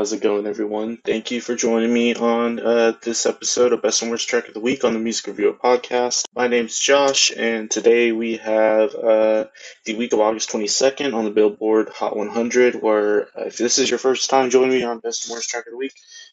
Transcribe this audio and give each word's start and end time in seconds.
how's 0.00 0.14
it 0.14 0.22
going, 0.22 0.46
everyone? 0.46 0.96
Thank 1.04 1.30
you 1.30 1.42
for 1.42 1.54
joining 1.54 1.92
me 1.92 2.14
on 2.14 2.58
uh, 2.58 2.94
this 3.02 3.26
episode 3.26 3.74
of 3.74 3.82
Best 3.82 4.00
and 4.00 4.10
Worst 4.10 4.30
Track 4.30 4.48
of 4.48 4.54
the 4.54 4.60
Week 4.60 4.82
on 4.82 4.94
the 4.94 4.98
Music 4.98 5.26
Reviewer 5.26 5.52
Podcast. 5.52 6.24
My 6.34 6.48
name's 6.48 6.78
Josh, 6.78 7.30
and 7.36 7.70
today 7.70 8.10
we 8.10 8.38
have 8.38 8.94
uh, 8.94 9.48
the 9.84 9.96
week 9.96 10.14
of 10.14 10.20
August 10.20 10.50
22nd 10.52 11.12
on 11.12 11.26
the 11.26 11.30
Billboard 11.30 11.90
Hot 11.90 12.16
100. 12.16 12.76
Where, 12.76 13.24
uh, 13.38 13.48
if 13.48 13.58
this 13.58 13.76
is 13.76 13.90
your 13.90 13.98
first 13.98 14.30
time 14.30 14.48
joining 14.48 14.70
me 14.70 14.84
on 14.84 15.00
Best 15.00 15.26
and 15.26 15.34
Worst 15.34 15.50
Track 15.50 15.66
of 15.66 15.72
the 15.72 15.76
Week, 15.76 15.92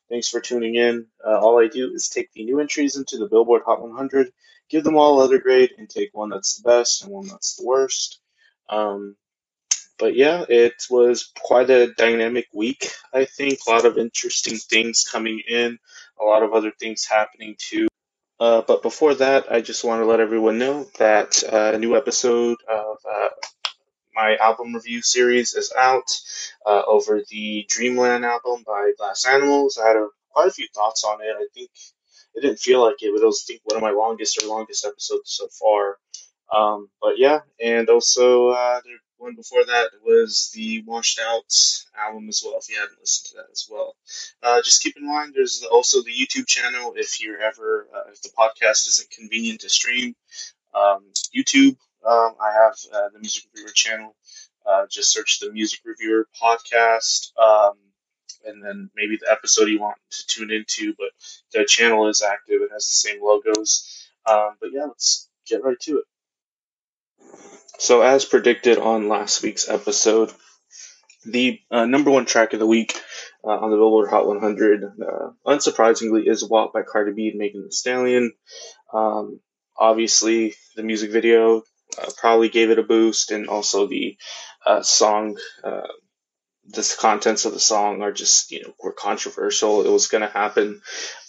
thanks 0.10 0.30
for 0.30 0.40
tuning 0.40 0.76
in. 0.76 1.08
Uh, 1.22 1.38
all 1.38 1.60
I 1.60 1.68
do 1.68 1.92
is 1.94 2.08
take 2.08 2.32
the 2.32 2.46
new 2.46 2.62
entries 2.62 2.96
into 2.96 3.18
the 3.18 3.28
Billboard 3.28 3.64
Hot 3.66 3.82
100, 3.82 4.32
give 4.70 4.86
them 4.86 4.96
all 4.96 5.20
a 5.20 5.24
letter 5.24 5.40
grade, 5.40 5.72
and 5.78 5.90
take 5.90 6.12
one 6.14 6.30
that's 6.30 6.56
the 6.56 6.70
best 6.70 7.04
and 7.04 7.12
one 7.12 7.28
that's 7.28 7.58
the 7.58 7.66
worst. 7.66 8.22
Um, 8.70 9.18
but 10.00 10.16
yeah, 10.16 10.46
it 10.48 10.74
was 10.90 11.32
quite 11.40 11.70
a 11.70 11.94
dynamic 11.94 12.48
week, 12.54 12.92
I 13.14 13.26
think. 13.26 13.60
A 13.68 13.72
lot 13.72 13.86
of 13.86 13.98
interesting 13.98 14.58
things 14.58 15.06
coming 15.10 15.42
in, 15.48 15.80
a 16.20 16.24
lot 16.26 16.44
of 16.44 16.54
other 16.54 16.72
things 16.72 17.06
happening 17.06 17.56
too. 17.58 17.88
Uh, 18.40 18.62
but 18.68 18.84
before 18.84 19.16
that, 19.16 19.52
I 19.52 19.62
just 19.62 19.84
want 19.84 20.02
to 20.02 20.06
let 20.06 20.20
everyone 20.20 20.60
know 20.60 20.86
that 21.00 21.44
uh, 21.52 21.72
a 21.74 21.80
new 21.80 21.96
episode 21.96 22.58
of 22.70 22.98
uh, 23.10 23.30
my 24.14 24.36
album 24.38 24.74
review 24.76 25.02
series 25.02 25.54
is 25.54 25.74
out 25.78 26.10
uh, 26.66 26.84
over 26.88 27.22
the 27.30 27.66
Dreamland 27.68 28.26
album 28.26 28.64
by 28.66 28.92
Glass 28.98 29.26
Animals. 29.26 29.80
I 29.84 29.88
had 29.88 29.96
a, 29.98 30.08
quite 30.30 30.48
a 30.48 30.52
few 30.52 30.68
thoughts 30.74 31.04
on 31.04 31.22
it. 31.22 31.36
I 31.36 31.46
think 31.54 31.72
it 32.36 32.42
didn't 32.42 32.60
feel 32.60 32.84
like 32.84 33.02
it, 33.02 33.12
but 33.14 33.24
it 33.24 33.26
was 33.26 33.44
I 33.46 33.54
think 33.54 33.62
one 33.64 33.78
of 33.78 33.82
my 33.82 33.92
longest 33.92 34.42
or 34.44 34.48
longest 34.48 34.86
episodes 34.86 35.32
so 35.32 35.48
far. 35.48 35.98
Um, 36.56 36.90
but 37.02 37.18
yeah, 37.18 37.40
and 37.62 37.90
also 37.90 38.50
uh, 38.50 38.82
there 38.86 38.94
one 39.18 39.36
before 39.36 39.66
that 39.66 39.90
was 40.04 40.52
the 40.54 40.84
Washed 40.86 41.20
Out 41.20 41.54
album 41.98 42.30
as 42.30 42.42
well, 42.44 42.58
if 42.60 42.70
you 42.70 42.80
hadn't 42.80 43.00
listened 43.00 43.32
to 43.32 43.38
that 43.38 43.52
as 43.52 43.68
well. 43.70 43.96
Uh, 44.42 44.62
just 44.62 44.82
keep 44.82 44.98
in 44.98 45.06
mind, 45.06 45.34
there's 45.36 45.64
also 45.64 46.02
the 46.02 46.12
YouTube 46.12 46.48
channel 46.48 46.94
if 46.96 47.22
you're 47.22 47.40
ever, 47.40 47.88
uh, 47.96 48.12
if 48.12 48.22
the 48.22 48.30
podcast 48.38 48.88
isn't 48.88 49.10
convenient 49.12 49.62
to 49.62 49.70
stream. 49.70 50.16
Um, 50.74 51.06
YouTube, 51.36 51.78
um, 52.06 52.36
I 52.40 52.54
have 52.54 52.76
uh, 52.94 53.10
the 53.14 53.20
Music 53.20 53.44
Reviewer 53.54 53.72
channel. 53.74 54.16
Uh, 54.66 54.86
just 54.90 55.12
search 55.12 55.40
the 55.40 55.52
Music 55.52 55.80
Reviewer 55.86 56.28
podcast. 56.42 57.32
Um, 57.38 57.78
and 58.46 58.64
then 58.64 58.90
maybe 58.96 59.18
the 59.18 59.32
episode 59.32 59.68
you 59.68 59.80
want 59.80 59.98
to 60.12 60.28
tune 60.28 60.52
into, 60.52 60.94
but 60.98 61.10
the 61.54 61.66
channel 61.66 62.08
is 62.08 62.22
active. 62.22 62.62
It 62.62 62.72
has 62.72 62.86
the 62.88 63.10
same 63.10 63.22
logos. 63.22 64.10
Um, 64.26 64.52
but 64.60 64.70
yeah, 64.72 64.86
let's 64.86 65.30
get 65.48 65.64
right 65.64 65.80
to 65.82 66.00
it. 66.00 66.06
So, 67.80 68.02
as 68.02 68.26
predicted 68.26 68.78
on 68.78 69.08
last 69.08 69.44
week's 69.44 69.70
episode, 69.70 70.32
the 71.26 71.60
uh, 71.70 71.86
number 71.86 72.10
one 72.10 72.26
track 72.26 72.54
of 72.54 72.60
the 72.60 72.66
week 72.66 73.00
uh, 73.44 73.50
on 73.50 73.70
the 73.70 73.78
Billboard 73.78 74.10
Hot 74.10 74.28
100, 74.28 74.84
uh, 74.84 75.30
unsurprisingly, 75.46 76.28
is 76.28 76.48
"WAP" 76.48 76.74
by 76.74 76.82
Cardi 76.82 77.14
B 77.14 77.30
and 77.30 77.38
Megan 77.38 77.64
Thee 77.64 77.72
Stallion. 77.72 78.34
Um, 78.94 79.40
obviously, 79.78 80.56
the 80.76 80.84
music 80.84 81.12
video 81.12 81.64
uh, 82.02 82.10
probably 82.18 82.50
gave 82.50 82.72
it 82.72 82.80
a 82.80 82.84
boost, 82.84 83.32
and 83.32 83.48
also 83.48 83.88
the 83.88 84.18
uh, 84.66 84.82
song 84.82 85.38
uh, 85.64 85.88
the 86.70 86.96
contents 87.00 87.46
of 87.46 87.54
the 87.54 87.60
song 87.60 88.02
are 88.02 88.12
just 88.12 88.52
you 88.52 88.62
know 88.62 88.74
were 88.82 88.92
controversial. 88.92 89.86
It 89.86 89.92
was 89.92 90.08
going 90.08 90.22
to 90.22 90.28
happen. 90.28 90.82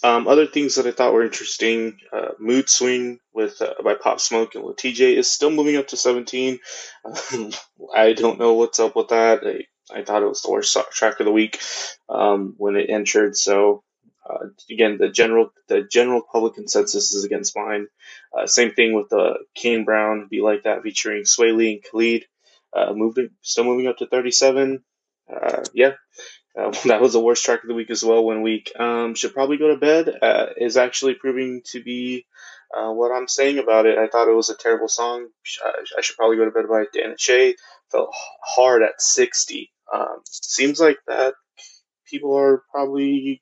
Um, 0.03 0.27
other 0.27 0.45
things 0.45 0.75
that 0.75 0.85
I 0.85 0.91
thought 0.91 1.13
were 1.13 1.23
interesting: 1.23 1.97
uh, 2.11 2.29
"Mood 2.39 2.69
Swing" 2.69 3.19
with 3.33 3.61
uh, 3.61 3.75
by 3.83 3.95
Pop 3.95 4.19
Smoke 4.19 4.55
and 4.55 4.63
Tjay 4.65 5.15
is 5.15 5.31
still 5.31 5.51
moving 5.51 5.77
up 5.77 5.87
to 5.89 5.97
17. 5.97 6.59
Um, 7.05 7.51
I 7.95 8.13
don't 8.13 8.39
know 8.39 8.53
what's 8.53 8.79
up 8.79 8.95
with 8.95 9.09
that. 9.09 9.41
I, 9.45 9.97
I 9.97 10.03
thought 10.03 10.23
it 10.23 10.27
was 10.27 10.41
the 10.41 10.51
worst 10.51 10.77
track 10.91 11.19
of 11.19 11.25
the 11.25 11.31
week 11.31 11.59
um, 12.09 12.55
when 12.57 12.75
it 12.75 12.89
entered. 12.89 13.35
So 13.35 13.83
uh, 14.29 14.47
again, 14.69 14.97
the 14.97 15.09
general 15.09 15.51
the 15.67 15.83
general 15.83 16.21
public 16.29 16.55
consensus 16.55 17.13
is 17.13 17.23
against 17.23 17.55
mine. 17.55 17.87
Uh, 18.37 18.45
same 18.45 18.73
thing 18.73 18.93
with 18.93 19.09
the 19.09 19.35
Kane 19.55 19.85
Brown 19.85 20.27
"Be 20.29 20.41
Like 20.41 20.63
That" 20.63 20.83
featuring 20.83 21.23
Swae 21.23 21.55
Lee 21.55 21.73
and 21.73 21.83
Khalid. 21.83 22.25
Uh, 22.71 22.93
moving, 22.93 23.31
still 23.41 23.63
moving 23.63 23.87
up 23.87 23.97
to 23.97 24.05
37 24.05 24.83
uh, 25.33 25.63
yeah, 25.73 25.93
uh, 26.57 26.71
that 26.85 27.01
was 27.01 27.13
the 27.13 27.19
worst 27.19 27.45
track 27.45 27.63
of 27.63 27.67
the 27.67 27.75
week 27.75 27.89
as 27.89 28.03
well. 28.03 28.23
One 28.23 28.41
week 28.41 28.71
um, 28.79 29.15
should 29.15 29.33
probably 29.33 29.57
go 29.57 29.69
to 29.69 29.77
bed 29.77 30.09
uh, 30.21 30.47
is 30.57 30.77
actually 30.77 31.15
proving 31.15 31.61
to 31.71 31.83
be 31.83 32.25
uh, 32.75 32.91
what 32.91 33.11
I'm 33.11 33.27
saying 33.27 33.59
about 33.59 33.85
it. 33.85 33.97
I 33.97 34.07
thought 34.07 34.27
it 34.27 34.35
was 34.35 34.49
a 34.49 34.57
terrible 34.57 34.87
song. 34.87 35.27
I 35.97 36.01
should 36.01 36.17
probably 36.17 36.37
go 36.37 36.45
to 36.45 36.51
bed 36.51 36.67
by 36.69 36.85
Dan 36.93 37.15
Shay. 37.17 37.55
Felt 37.91 38.13
hard 38.43 38.83
at 38.83 39.01
60. 39.01 39.71
Um, 39.91 40.21
seems 40.25 40.79
like 40.79 40.97
that 41.07 41.33
people 42.05 42.35
are 42.37 42.63
probably 42.71 43.41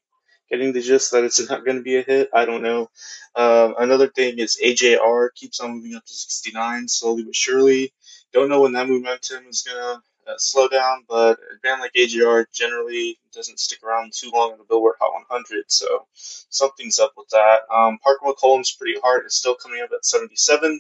getting 0.50 0.72
the 0.72 0.82
gist 0.82 1.12
that 1.12 1.24
it's 1.24 1.40
not 1.50 1.66
going 1.66 1.78
to 1.78 1.84
be 1.84 1.98
a 1.98 2.02
hit. 2.04 2.30
I 2.34 2.46
don't 2.46 2.64
know. 2.64 2.90
Um, 3.36 3.76
another 3.78 4.08
thing 4.08 4.40
is 4.40 4.58
AJR 4.64 5.30
keeps 5.36 5.60
on 5.60 5.76
moving 5.76 5.96
up 5.96 6.06
to 6.06 6.14
69 6.14 6.88
slowly 6.88 7.24
but 7.24 7.36
surely. 7.36 7.94
Don't 8.34 8.50
know 8.50 8.62
when 8.62 8.74
that 8.74 8.90
momentum 8.90 9.46
is 9.50 9.64
going 9.64 9.78
to 9.78 10.02
uh, 10.28 10.38
slow 10.38 10.68
down, 10.68 11.06
but 11.08 11.40
a 11.40 11.60
band 11.64 11.82
like 11.82 11.94
AJR 11.94 12.46
generally 12.54 13.18
doesn't 13.34 13.60
stick 13.60 13.84
around 13.84 14.14
too 14.14 14.30
long 14.34 14.52
in 14.52 14.58
the 14.58 14.66
Billboard 14.66 14.96
Hot 15.00 15.14
100, 15.30 15.66
so 15.68 16.08
something's 16.14 17.00
up 17.00 17.14
with 17.16 17.30
that. 17.30 17.62
Um, 17.74 17.98
Parker 18.00 18.26
McCollum's 18.26 18.74
Pretty 18.74 19.00
Heart 19.00 19.26
is 19.26 19.36
still 19.36 19.56
coming 19.56 19.82
up 19.82 19.92
at 19.94 20.06
77. 20.06 20.80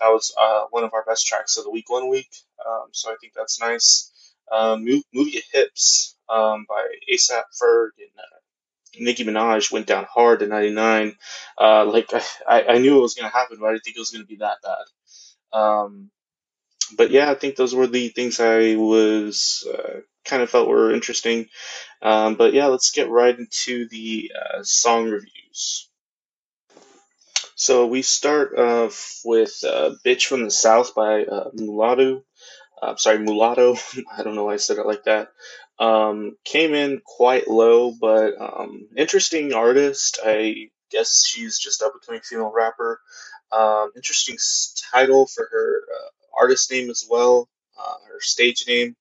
That 0.00 0.08
was 0.08 0.32
uh, 0.40 0.64
one 0.70 0.84
of 0.84 0.94
our 0.94 1.04
best 1.04 1.26
tracks 1.26 1.56
of 1.56 1.64
the 1.64 1.70
week 1.70 1.90
one 1.90 2.08
week, 2.08 2.30
um, 2.64 2.88
so 2.92 3.10
I 3.10 3.16
think 3.20 3.32
that's 3.34 3.60
nice. 3.60 4.12
Um, 4.50 4.84
Move, 4.84 5.02
Move 5.12 5.28
Your 5.28 5.42
Hips 5.52 6.16
um, 6.28 6.66
by 6.68 6.86
ASAP 7.12 7.42
Ferg 7.60 7.90
and 7.98 8.10
uh, 8.18 8.38
Nicki 9.00 9.24
Minaj 9.24 9.70
went 9.72 9.86
down 9.86 10.06
hard 10.08 10.40
to 10.40 10.46
99. 10.46 11.16
Uh, 11.60 11.84
like 11.84 12.10
I, 12.48 12.64
I 12.68 12.78
knew 12.78 12.98
it 12.98 13.02
was 13.02 13.14
going 13.14 13.30
to 13.30 13.36
happen, 13.36 13.58
but 13.60 13.66
I 13.66 13.72
didn't 13.72 13.84
think 13.84 13.96
it 13.96 14.00
was 14.00 14.10
going 14.10 14.22
to 14.22 14.28
be 14.28 14.36
that 14.36 14.58
bad. 14.62 15.58
Um, 15.58 16.10
but 16.96 17.10
yeah, 17.10 17.30
I 17.30 17.34
think 17.34 17.56
those 17.56 17.74
were 17.74 17.86
the 17.86 18.08
things 18.08 18.40
I 18.40 18.76
was 18.76 19.66
uh, 19.72 20.00
kind 20.24 20.42
of 20.42 20.50
felt 20.50 20.68
were 20.68 20.92
interesting. 20.92 21.48
Um, 22.02 22.36
but 22.36 22.54
yeah, 22.54 22.66
let's 22.66 22.90
get 22.90 23.10
right 23.10 23.36
into 23.36 23.88
the 23.88 24.32
uh, 24.34 24.62
song 24.62 25.10
reviews. 25.10 25.88
So 27.54 27.86
we 27.86 28.02
start 28.02 28.56
uh, 28.56 28.90
with 29.24 29.64
uh, 29.64 29.94
"Bitch 30.04 30.26
from 30.26 30.44
the 30.44 30.50
South" 30.50 30.94
by 30.94 31.24
uh, 31.24 31.50
Mulatto. 31.54 32.22
Sorry, 32.96 33.18
Mulatto. 33.18 33.76
I 34.16 34.22
don't 34.22 34.36
know 34.36 34.44
why 34.44 34.54
I 34.54 34.58
said 34.58 34.78
it 34.78 34.86
like 34.86 35.04
that. 35.04 35.28
Um, 35.78 36.36
came 36.44 36.74
in 36.74 37.00
quite 37.04 37.48
low, 37.48 37.92
but 37.92 38.34
um, 38.40 38.88
interesting 38.96 39.52
artist. 39.52 40.18
I 40.24 40.70
guess 40.90 41.24
she's 41.26 41.58
just 41.58 41.82
up 41.82 41.92
and 41.92 42.02
coming 42.02 42.20
female 42.22 42.52
rapper. 42.54 43.00
Um, 43.50 43.90
interesting 43.96 44.36
title 44.92 45.26
for 45.26 45.48
her 45.50 45.82
artist 46.38 46.70
name 46.70 46.90
as 46.90 47.06
well, 47.08 47.48
uh, 47.78 47.94
her 48.12 48.20
stage 48.20 48.64
name. 48.68 48.96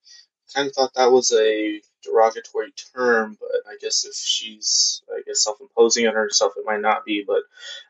Kind 0.56 0.68
of 0.68 0.74
thought 0.74 0.94
that 0.96 1.12
was 1.12 1.34
a 1.34 1.82
derogatory 2.04 2.72
term, 2.96 3.38
but 3.40 3.50
I 3.70 3.76
guess 3.82 4.06
if 4.06 4.16
she's, 4.16 5.02
I 5.12 5.22
guess, 5.28 5.44
self-imposing 5.44 6.08
on 6.08 6.14
herself, 6.14 6.54
it 6.56 6.66
might 6.66 6.82
not 6.82 7.04
be. 7.06 7.26
But 7.28 7.44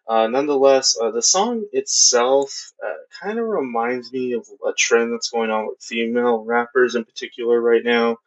uh, 0.07 0.27
nonetheless, 0.27 0.97
uh, 0.99 1.11
the 1.11 1.21
song 1.21 1.65
itself 1.71 2.73
uh, 2.83 2.93
kind 3.21 3.37
of 3.39 3.45
reminds 3.45 4.11
me 4.11 4.33
of 4.33 4.47
a 4.67 4.73
trend 4.73 5.13
that's 5.13 5.29
going 5.29 5.51
on 5.51 5.67
with 5.67 5.81
female 5.81 6.43
rappers 6.43 6.95
in 6.95 7.05
particular 7.05 7.61
right 7.61 7.83
now. 7.83 8.17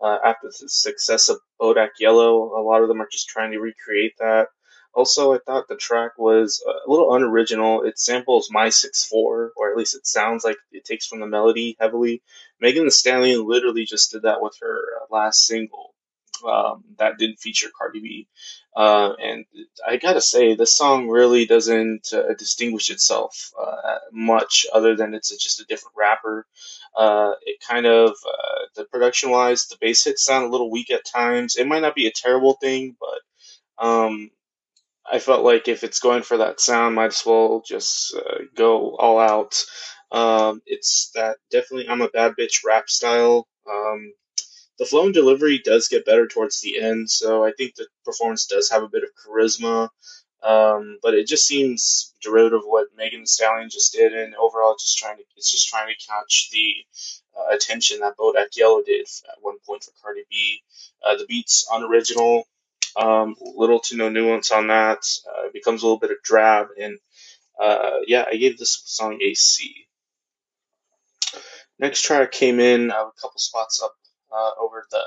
Uh, 0.00 0.18
after 0.24 0.48
the 0.48 0.68
success 0.68 1.28
of 1.28 1.38
Bodak 1.60 1.90
Yellow, 1.98 2.58
a 2.58 2.62
lot 2.62 2.82
of 2.82 2.88
them 2.88 3.02
are 3.02 3.08
just 3.10 3.28
trying 3.28 3.52
to 3.52 3.58
recreate 3.58 4.14
that. 4.18 4.48
Also, 4.94 5.32
I 5.32 5.38
thought 5.38 5.68
the 5.68 5.76
track 5.76 6.18
was 6.18 6.62
a 6.66 6.90
little 6.90 7.14
unoriginal. 7.14 7.82
It 7.82 7.98
samples 7.98 8.50
My 8.50 8.68
6-4, 8.68 9.12
or 9.12 9.70
at 9.70 9.76
least 9.76 9.94
it 9.94 10.06
sounds 10.06 10.44
like 10.44 10.56
it 10.72 10.84
takes 10.84 11.06
from 11.06 11.20
the 11.20 11.26
melody 11.26 11.76
heavily. 11.78 12.22
Megan 12.60 12.84
Thee 12.84 12.90
Stallion 12.90 13.48
literally 13.48 13.84
just 13.84 14.12
did 14.12 14.22
that 14.22 14.42
with 14.42 14.56
her 14.60 14.82
uh, 15.00 15.14
last 15.14 15.46
single 15.46 15.94
um, 16.46 16.84
that 16.98 17.18
didn't 17.18 17.38
feature 17.38 17.68
Cardi 17.76 18.00
B. 18.00 18.28
Uh, 18.74 19.12
and 19.20 19.44
I 19.86 19.96
gotta 19.96 20.20
say, 20.20 20.54
this 20.54 20.76
song 20.76 21.08
really 21.08 21.44
doesn't 21.46 22.12
uh, 22.12 22.34
distinguish 22.38 22.90
itself 22.90 23.50
uh, 23.60 23.98
much, 24.12 24.66
other 24.72 24.96
than 24.96 25.14
it's 25.14 25.36
just 25.36 25.60
a 25.60 25.64
different 25.64 25.96
rapper. 25.96 26.46
Uh, 26.96 27.32
it 27.42 27.56
kind 27.66 27.86
of, 27.86 28.10
uh, 28.10 28.58
the 28.76 28.84
production 28.84 29.30
wise, 29.30 29.66
the 29.66 29.76
bass 29.80 30.04
hits 30.04 30.24
sound 30.24 30.46
a 30.46 30.50
little 30.50 30.70
weak 30.70 30.90
at 30.90 31.04
times. 31.04 31.56
It 31.56 31.66
might 31.66 31.82
not 31.82 31.94
be 31.94 32.06
a 32.06 32.12
terrible 32.12 32.54
thing, 32.54 32.96
but 32.98 33.84
um, 33.84 34.30
I 35.12 35.18
felt 35.18 35.44
like 35.44 35.68
if 35.68 35.82
it's 35.84 35.98
going 36.00 36.22
for 36.22 36.36
that 36.38 36.60
sound, 36.60 36.94
might 36.94 37.06
as 37.06 37.22
well 37.26 37.62
just 37.66 38.14
uh, 38.14 38.44
go 38.54 38.96
all 38.96 39.18
out. 39.18 39.62
Um, 40.12 40.62
it's 40.66 41.10
that 41.14 41.38
definitely 41.50 41.88
I'm 41.88 42.00
a 42.02 42.08
bad 42.08 42.34
bitch 42.38 42.64
rap 42.64 42.88
style. 42.88 43.46
Um, 43.70 44.12
the 44.78 44.86
flow 44.86 45.04
and 45.04 45.14
delivery 45.14 45.58
does 45.58 45.88
get 45.88 46.06
better 46.06 46.26
towards 46.26 46.60
the 46.60 46.80
end, 46.80 47.10
so 47.10 47.44
I 47.44 47.52
think 47.52 47.74
the 47.74 47.86
performance 48.04 48.46
does 48.46 48.70
have 48.70 48.82
a 48.82 48.88
bit 48.88 49.02
of 49.02 49.10
charisma. 49.24 49.88
Um, 50.42 50.98
but 51.02 51.12
it 51.14 51.26
just 51.26 51.46
seems 51.46 52.14
derivative 52.22 52.60
of 52.60 52.64
what 52.64 52.86
Megan 52.96 53.20
Thee 53.20 53.26
Stallion 53.26 53.68
just 53.68 53.92
did, 53.92 54.14
and 54.14 54.34
overall, 54.36 54.76
just 54.80 54.96
trying 54.96 55.18
to 55.18 55.22
it's 55.36 55.50
just 55.50 55.68
trying 55.68 55.88
to 55.88 56.06
catch 56.06 56.48
the 56.50 56.76
uh, 57.38 57.54
attention 57.54 58.00
that 58.00 58.16
Bodak 58.16 58.56
Yellow 58.56 58.82
did 58.82 59.06
at 59.28 59.42
one 59.42 59.58
point 59.66 59.84
for 59.84 59.92
Cardi 60.02 60.22
B. 60.30 60.62
Uh, 61.04 61.16
the 61.16 61.26
beat's 61.26 61.68
unoriginal, 61.70 62.44
um, 63.00 63.34
little 63.40 63.80
to 63.80 63.96
no 63.96 64.08
nuance 64.08 64.50
on 64.50 64.68
that. 64.68 64.98
Uh, 65.26 65.46
it 65.46 65.52
becomes 65.52 65.82
a 65.82 65.86
little 65.86 65.98
bit 65.98 66.10
of 66.10 66.18
drab, 66.22 66.68
and 66.80 66.98
uh, 67.60 67.98
yeah, 68.06 68.24
I 68.30 68.36
gave 68.36 68.58
this 68.58 68.82
song 68.84 69.18
a 69.22 69.34
C. 69.34 69.86
Next 71.78 72.02
track 72.02 72.30
came 72.30 72.60
in 72.60 72.90
a 72.90 73.10
couple 73.20 73.38
spots 73.38 73.82
up 73.82 73.94
uh, 74.30 74.50
over 74.60 74.86
the 74.90 75.02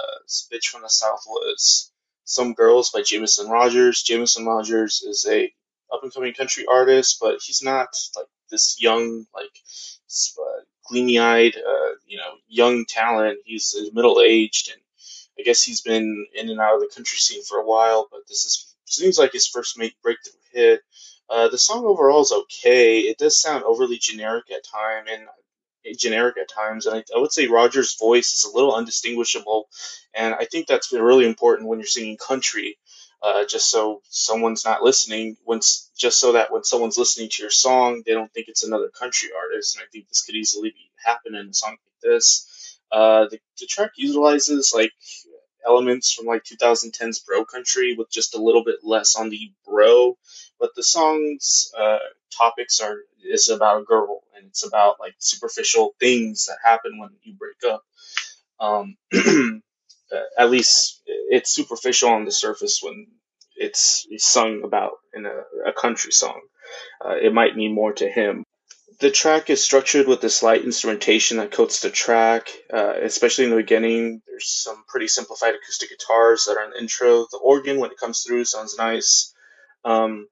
Bitch 0.52 0.66
from 0.66 0.82
the 0.82 0.90
South 0.90 1.22
was 1.28 1.92
Some 2.26 2.54
Girls 2.54 2.90
by 2.90 3.04
Jameson 3.04 3.48
Rodgers. 3.48 4.02
Jameson 4.02 4.46
Rodgers 4.46 5.04
is 5.04 5.26
a 5.30 5.54
up 5.94 6.02
and 6.02 6.14
coming 6.14 6.34
country 6.34 6.66
artist, 6.66 7.20
but 7.22 7.40
he's 7.44 7.62
not 7.62 7.90
like 8.16 8.26
this 8.50 8.82
young, 8.82 9.26
like 9.36 9.52
uh, 10.40 10.62
gleamy 10.90 11.20
eyed, 11.20 11.56
uh, 11.56 11.96
you 12.08 12.18
know, 12.18 12.34
young 12.48 12.86
talent. 12.86 13.40
He's 13.46 13.76
middle 13.94 14.22
aged, 14.22 14.72
and 14.72 14.82
I 15.40 15.44
guess 15.44 15.64
he's 15.64 15.82
been 15.82 16.28
in 16.36 16.50
and 16.50 16.60
out 16.60 16.76
of 16.76 16.82
the 16.82 16.92
country 16.94 17.18
scene 17.18 17.44
for 17.44 17.58
a 17.58 17.66
while. 17.66 18.08
But 18.12 18.28
this 18.28 18.46
is 18.46 18.76
seems 18.86 19.18
like 19.18 19.32
his 19.32 19.48
first 19.48 19.78
make 19.78 20.00
breakthrough 20.02 20.34
hit. 20.52 20.82
Uh, 21.30 21.48
the 21.48 21.58
song 21.58 21.86
overall 21.86 22.22
is 22.22 22.32
okay. 22.32 23.00
It 23.00 23.18
does 23.18 23.40
sound 23.40 23.64
overly 23.64 23.98
generic 23.98 24.52
at 24.52 24.64
time, 24.64 25.06
and 25.08 25.28
generic 25.98 26.38
at 26.38 26.50
times, 26.50 26.86
and 26.86 26.98
I, 26.98 27.04
I, 27.16 27.20
would 27.20 27.32
say 27.32 27.48
Rodgers' 27.48 27.98
voice 27.98 28.34
is 28.34 28.46
a 28.46 28.56
little 28.56 28.74
undistinguishable, 28.76 29.68
and 30.14 30.34
I 30.34 30.46
think 30.46 30.68
that's 30.68 30.90
been 30.90 31.02
really 31.02 31.26
important 31.26 31.68
when 31.68 31.80
you're 31.80 31.86
singing 31.86 32.18
country. 32.18 32.78
Uh, 33.22 33.46
just 33.46 33.72
so 33.72 34.02
someone's 34.10 34.66
not 34.66 34.84
listening, 34.84 35.38
when 35.46 35.60
just 35.98 36.20
so 36.20 36.34
that 36.34 36.52
when 36.52 36.64
someone's 36.64 36.98
listening 36.98 37.30
to 37.30 37.42
your 37.42 37.52
song, 37.52 38.04
they 38.06 38.12
don't 38.12 38.32
think 38.34 38.48
it's 38.50 38.64
another 38.64 38.90
country 38.90 39.30
artist. 39.38 39.76
And 39.76 39.84
I 39.84 39.88
think 39.92 40.10
this 40.10 40.24
could 40.24 40.36
easily 40.36 40.72
be, 40.72 40.92
happen 41.06 41.34
in 41.36 41.48
a 41.48 41.54
song 41.54 41.72
like 41.72 42.02
this. 42.02 42.78
Uh, 42.92 43.28
the, 43.32 43.40
the 43.60 43.66
track 43.66 43.92
utilizes 43.96 44.74
like 44.76 44.92
elements 45.66 46.14
from 46.14 46.26
like 46.26 46.44
2010's 46.44 47.20
bro 47.20 47.46
country 47.46 47.96
with 47.98 48.10
just 48.12 48.36
a 48.36 48.42
little 48.42 48.64
bit 48.64 48.78
less 48.84 49.16
on 49.16 49.30
the 49.30 49.52
bro 49.66 50.18
but 50.60 50.72
the 50.76 50.84
song's 50.84 51.72
uh, 51.78 51.98
topics 52.38 52.80
are 52.80 52.98
is 53.24 53.50
about 53.50 53.82
a 53.82 53.86
girl 53.86 54.24
and 54.36 54.48
it's 54.48 54.66
about 54.66 55.00
like 55.00 55.16
superficial 55.20 55.94
things 56.00 56.46
that 56.46 56.58
happen 56.64 57.00
when 57.00 57.10
you 57.24 57.34
break 57.34 57.64
up. 57.72 57.84
Um, 58.60 58.98
uh, 60.12 60.18
at 60.38 60.50
least 60.50 61.02
it's 61.06 61.54
superficial 61.54 62.10
on 62.10 62.26
the 62.26 62.32
surface 62.32 62.82
when 62.82 63.08
it's, 63.56 64.06
it's 64.10 64.26
sung 64.26 64.64
about 64.64 64.94
in 65.14 65.26
a, 65.26 65.44
a 65.70 65.74
country 65.74 66.12
song. 66.12 66.42
Uh, 67.04 67.16
it 67.16 67.34
might 67.34 67.56
mean 67.56 67.74
more 67.74 67.94
to 67.94 68.08
him. 68.08 68.46
The 69.00 69.12
track 69.12 69.50
is 69.50 69.64
structured 69.64 70.08
with 70.08 70.22
this 70.22 70.44
light 70.44 70.64
instrumentation 70.64 71.38
that 71.38 71.52
coats 71.52 71.82
the 71.82 71.90
track, 71.90 72.50
uh, 72.74 72.94
especially 73.02 73.46
in 73.46 73.52
the 73.52 73.58
beginning. 73.58 74.22
There's 74.28 74.48
some 74.48 74.84
pretty 74.88 75.08
simplified 75.08 75.56
acoustic 75.56 75.90
guitars 75.90 76.46
that 76.46 76.58
are 76.58 76.64
in 76.66 76.72
the 76.72 76.80
intro. 76.80 77.26
The 77.32 77.38
organ, 77.38 77.80
when 77.80 77.92
it 77.92 77.98
comes 77.98 78.24
through, 78.24 78.46
sounds 78.46 78.78
nice. 78.78 79.34
Um, 79.86 80.28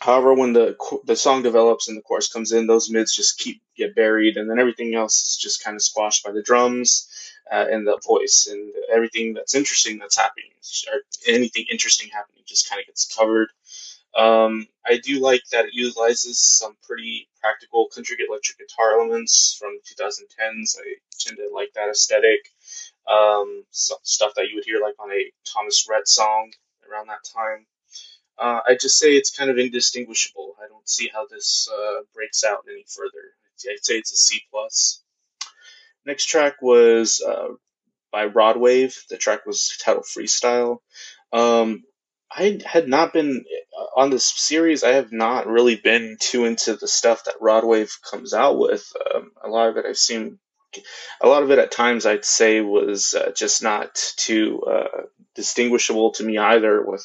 However, 0.00 0.32
when 0.32 0.54
the 0.54 0.76
the 1.04 1.16
song 1.16 1.42
develops 1.42 1.88
and 1.88 1.96
the 1.96 2.02
chorus 2.02 2.28
comes 2.32 2.52
in, 2.52 2.66
those 2.66 2.90
mids 2.90 3.14
just 3.14 3.38
keep 3.38 3.60
get 3.76 3.94
buried, 3.94 4.36
and 4.36 4.48
then 4.48 4.58
everything 4.58 4.94
else 4.94 5.20
is 5.22 5.36
just 5.36 5.62
kind 5.62 5.74
of 5.74 5.82
squashed 5.82 6.24
by 6.24 6.32
the 6.32 6.42
drums 6.42 7.08
uh, 7.52 7.66
and 7.70 7.86
the 7.86 8.00
voice, 8.06 8.48
and 8.50 8.72
everything 8.90 9.34
that's 9.34 9.54
interesting 9.54 9.98
that's 9.98 10.16
happening, 10.16 10.50
or 10.90 11.00
anything 11.26 11.66
interesting 11.70 12.08
happening, 12.08 12.42
just 12.46 12.70
kind 12.70 12.80
of 12.80 12.86
gets 12.86 13.14
covered. 13.14 13.48
Um, 14.16 14.66
I 14.84 14.98
do 14.98 15.20
like 15.20 15.42
that 15.52 15.66
it 15.66 15.74
utilizes 15.74 16.40
some 16.40 16.76
pretty 16.82 17.28
practical 17.40 17.88
country 17.94 18.16
electric 18.28 18.58
guitar 18.58 18.98
elements 18.98 19.56
from 19.58 19.78
2010s. 19.86 20.76
I 20.78 20.94
tend 21.18 21.36
to 21.36 21.50
like 21.54 21.72
that 21.74 21.90
aesthetic. 21.90 22.40
Um, 23.06 23.64
stuff 23.70 24.32
that 24.36 24.48
you 24.48 24.56
would 24.56 24.64
hear 24.64 24.80
like 24.80 24.94
on 24.98 25.10
a 25.10 25.32
Thomas 25.52 25.86
Rhett 25.88 26.06
song 26.06 26.52
around 26.90 27.08
that 27.08 27.24
time. 27.34 27.66
Uh, 28.38 28.60
I 28.66 28.74
just 28.74 28.98
say 28.98 29.14
it's 29.16 29.36
kind 29.36 29.50
of 29.50 29.58
indistinguishable. 29.58 30.54
I 30.62 30.68
don't 30.68 30.88
see 30.88 31.10
how 31.12 31.26
this 31.26 31.68
uh, 31.72 32.02
breaks 32.14 32.42
out 32.44 32.64
any 32.70 32.84
further. 32.88 33.34
I'd 33.68 33.84
say 33.84 33.94
it's 33.94 34.12
a 34.12 34.16
C 34.16 34.42
plus. 34.50 35.02
Next 36.06 36.26
track 36.26 36.62
was 36.62 37.20
uh, 37.20 37.48
by 38.10 38.26
Rod 38.26 38.56
Wave. 38.56 38.96
The 39.10 39.18
track 39.18 39.44
was 39.44 39.76
titled 39.82 40.06
Freestyle. 40.06 40.78
Um, 41.32 41.82
I 42.30 42.60
had 42.64 42.88
not 42.88 43.12
been 43.12 43.44
uh, 43.76 44.00
on 44.00 44.10
this 44.10 44.26
series. 44.26 44.84
I 44.84 44.92
have 44.92 45.12
not 45.12 45.46
really 45.46 45.76
been 45.76 46.16
too 46.20 46.44
into 46.44 46.76
the 46.76 46.88
stuff 46.88 47.24
that 47.24 47.40
Rod 47.40 47.64
Wave 47.64 47.92
comes 48.08 48.34
out 48.34 48.58
with. 48.58 48.92
Um, 49.14 49.32
a 49.42 49.48
lot 49.48 49.68
of 49.68 49.76
it 49.76 49.86
I've 49.86 49.98
seen 49.98 50.38
a 51.20 51.28
lot 51.28 51.42
of 51.42 51.50
it 51.50 51.58
at 51.58 51.72
times 51.72 52.06
I'd 52.06 52.24
say 52.24 52.60
was 52.60 53.14
uh, 53.14 53.32
just 53.34 53.62
not 53.62 53.94
too 54.16 54.62
uh, 54.62 55.02
distinguishable 55.34 56.12
to 56.12 56.24
me 56.24 56.38
either 56.38 56.84
with 56.84 57.04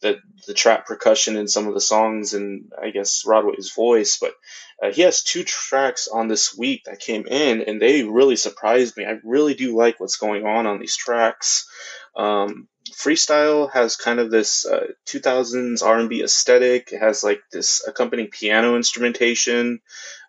the 0.00 0.18
the 0.46 0.54
trap 0.54 0.86
percussion 0.86 1.36
in 1.36 1.46
some 1.46 1.68
of 1.68 1.74
the 1.74 1.80
songs 1.80 2.34
and 2.34 2.72
I 2.80 2.90
guess 2.90 3.24
Rod 3.24 3.44
Wave's 3.46 3.72
voice. 3.72 4.18
But 4.18 4.34
uh, 4.82 4.92
he 4.92 5.02
has 5.02 5.22
two 5.22 5.44
tracks 5.44 6.08
on 6.08 6.28
this 6.28 6.56
week 6.56 6.82
that 6.86 6.98
came 6.98 7.26
in 7.26 7.62
and 7.62 7.80
they 7.80 8.02
really 8.02 8.36
surprised 8.36 8.96
me. 8.96 9.04
I 9.04 9.18
really 9.22 9.54
do 9.54 9.76
like 9.76 10.00
what's 10.00 10.16
going 10.16 10.44
on 10.44 10.66
on 10.66 10.80
these 10.80 10.96
tracks. 10.96 11.68
Um, 12.16 12.68
freestyle 12.92 13.70
has 13.72 13.96
kind 13.96 14.20
of 14.20 14.30
this 14.30 14.66
uh, 14.66 14.88
2000s 15.06 15.82
R&B 15.82 16.22
aesthetic. 16.22 16.92
It 16.92 16.98
has 16.98 17.24
like 17.24 17.40
this 17.50 17.86
accompanying 17.86 18.28
piano 18.28 18.76
instrumentation 18.76 19.80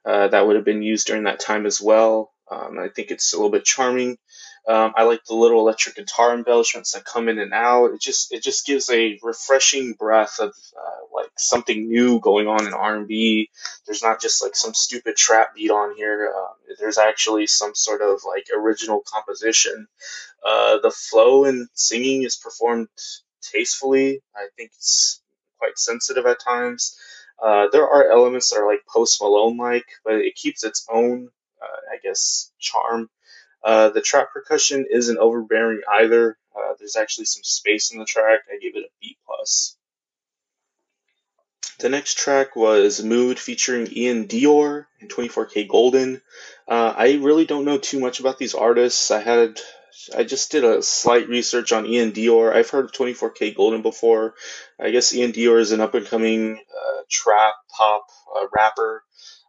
uh, 0.06 0.28
that 0.30 0.46
would 0.46 0.56
have 0.56 0.66
been 0.66 0.84
used 0.84 1.08
during 1.08 1.24
that 1.24 1.40
time 1.40 1.66
as 1.66 1.82
well. 1.82 2.32
Um, 2.50 2.78
I 2.80 2.90
think 2.90 3.12
it's 3.12 3.34
a 3.34 3.38
little 3.38 3.52
bit 3.52 3.66
charming. 3.66 4.18
Um, 4.68 4.94
I 4.96 5.04
like 5.04 5.24
the 5.26 5.36
little 5.36 5.60
electric 5.60 5.96
guitar 5.96 6.34
embellishments 6.34 6.94
that 6.94 7.06
come 7.06 7.30
in 7.30 7.38
and 7.38 7.54
out. 7.54 7.94
It 7.94 8.02
just 8.02 8.34
it 8.34 8.42
just 8.42 8.66
gives 8.66 8.90
a 8.90 9.20
refreshing 9.22 9.94
breath 9.94 10.40
of 10.40 10.50
uh, 10.50 11.06
like 11.14 11.30
something 11.38 11.88
new 11.88 12.20
going 12.20 12.48
on 12.48 12.66
in 12.66 12.74
R 12.74 12.96
and 12.96 13.08
B. 13.08 13.50
There's 13.86 14.02
not 14.02 14.22
just 14.22 14.42
like 14.44 14.56
some 14.56 14.74
stupid 14.74 15.16
trap 15.16 15.56
beat 15.56 15.70
on 15.70 15.96
here. 15.96 16.34
Uh, 16.36 16.76
there's 16.80 16.98
actually 16.98 17.46
some 17.48 17.76
sort 17.76 18.02
of 18.02 18.22
like 18.26 18.48
original 18.56 19.04
composition. 19.06 19.88
Uh, 20.44 20.80
the 20.82 20.92
flow 20.92 21.46
and 21.46 21.68
singing 21.74 22.24
is 22.24 22.36
performed 22.36 22.88
tastefully. 23.42 24.22
I 24.36 24.48
think 24.58 24.72
it's 24.76 25.22
quite 25.60 25.78
sensitive 25.78 26.26
at 26.26 26.40
times. 26.40 26.98
Uh, 27.42 27.68
there 27.72 27.88
are 27.88 28.10
elements 28.10 28.50
that 28.50 28.60
are 28.60 28.68
like 28.68 28.82
Post 28.88 29.22
Malone 29.22 29.58
like, 29.58 29.86
but 30.04 30.16
it 30.16 30.36
keeps 30.36 30.64
its 30.64 30.88
own 30.90 31.30
uh, 31.62 31.94
I 31.94 31.98
guess, 32.04 32.52
charm. 32.60 33.10
Uh, 33.66 33.90
the 33.90 34.02
trap 34.02 34.32
percussion 34.32 34.86
isn't 34.92 35.18
overbearing 35.18 35.82
either. 35.92 36.38
Uh, 36.56 36.74
there's 36.78 36.96
actually 36.96 37.26
some 37.26 37.44
space 37.44 37.92
in 37.92 37.98
the 37.98 38.06
track. 38.06 38.42
I 38.48 38.60
gave 38.62 38.76
it 38.76 38.86
a 38.86 38.92
B 39.02 39.18
plus. 39.26 39.76
The 41.80 41.90
next 41.90 42.18
track 42.18 42.56
was 42.56 43.04
Mood 43.04 43.40
featuring 43.40 43.88
Iann 43.88 44.28
Dior 44.28 44.86
and 45.02 45.10
24kGoldn. 45.10 46.22
Uh, 46.68 46.94
I 46.96 47.16
really 47.16 47.46
don't 47.46 47.66
know 47.66 47.80
too 47.80 48.00
much 48.00 48.20
about 48.20 48.38
these 48.38 48.54
artists. 48.54 49.10
I 49.10 49.22
had 49.22 49.60
I 50.16 50.24
just 50.24 50.52
did 50.52 50.64
a 50.64 50.84
slight 50.84 51.28
research 51.28 51.72
on 51.72 51.86
Iann 51.86 52.14
Dior. 52.14 52.54
I've 52.54 52.70
heard 52.70 52.86
of 52.86 52.92
24kGoldn 52.92 53.82
before. 53.82 54.36
I 54.80 54.92
guess 54.92 55.12
Iann 55.12 55.34
Dior 55.34 55.60
is 55.60 55.72
an 55.72 55.82
up 55.82 55.96
and 55.96 56.06
coming 56.06 56.58
uh, 56.58 57.02
trap 57.10 57.56
pop 57.76 58.06
uh, 58.38 58.46
rapper. 58.56 59.04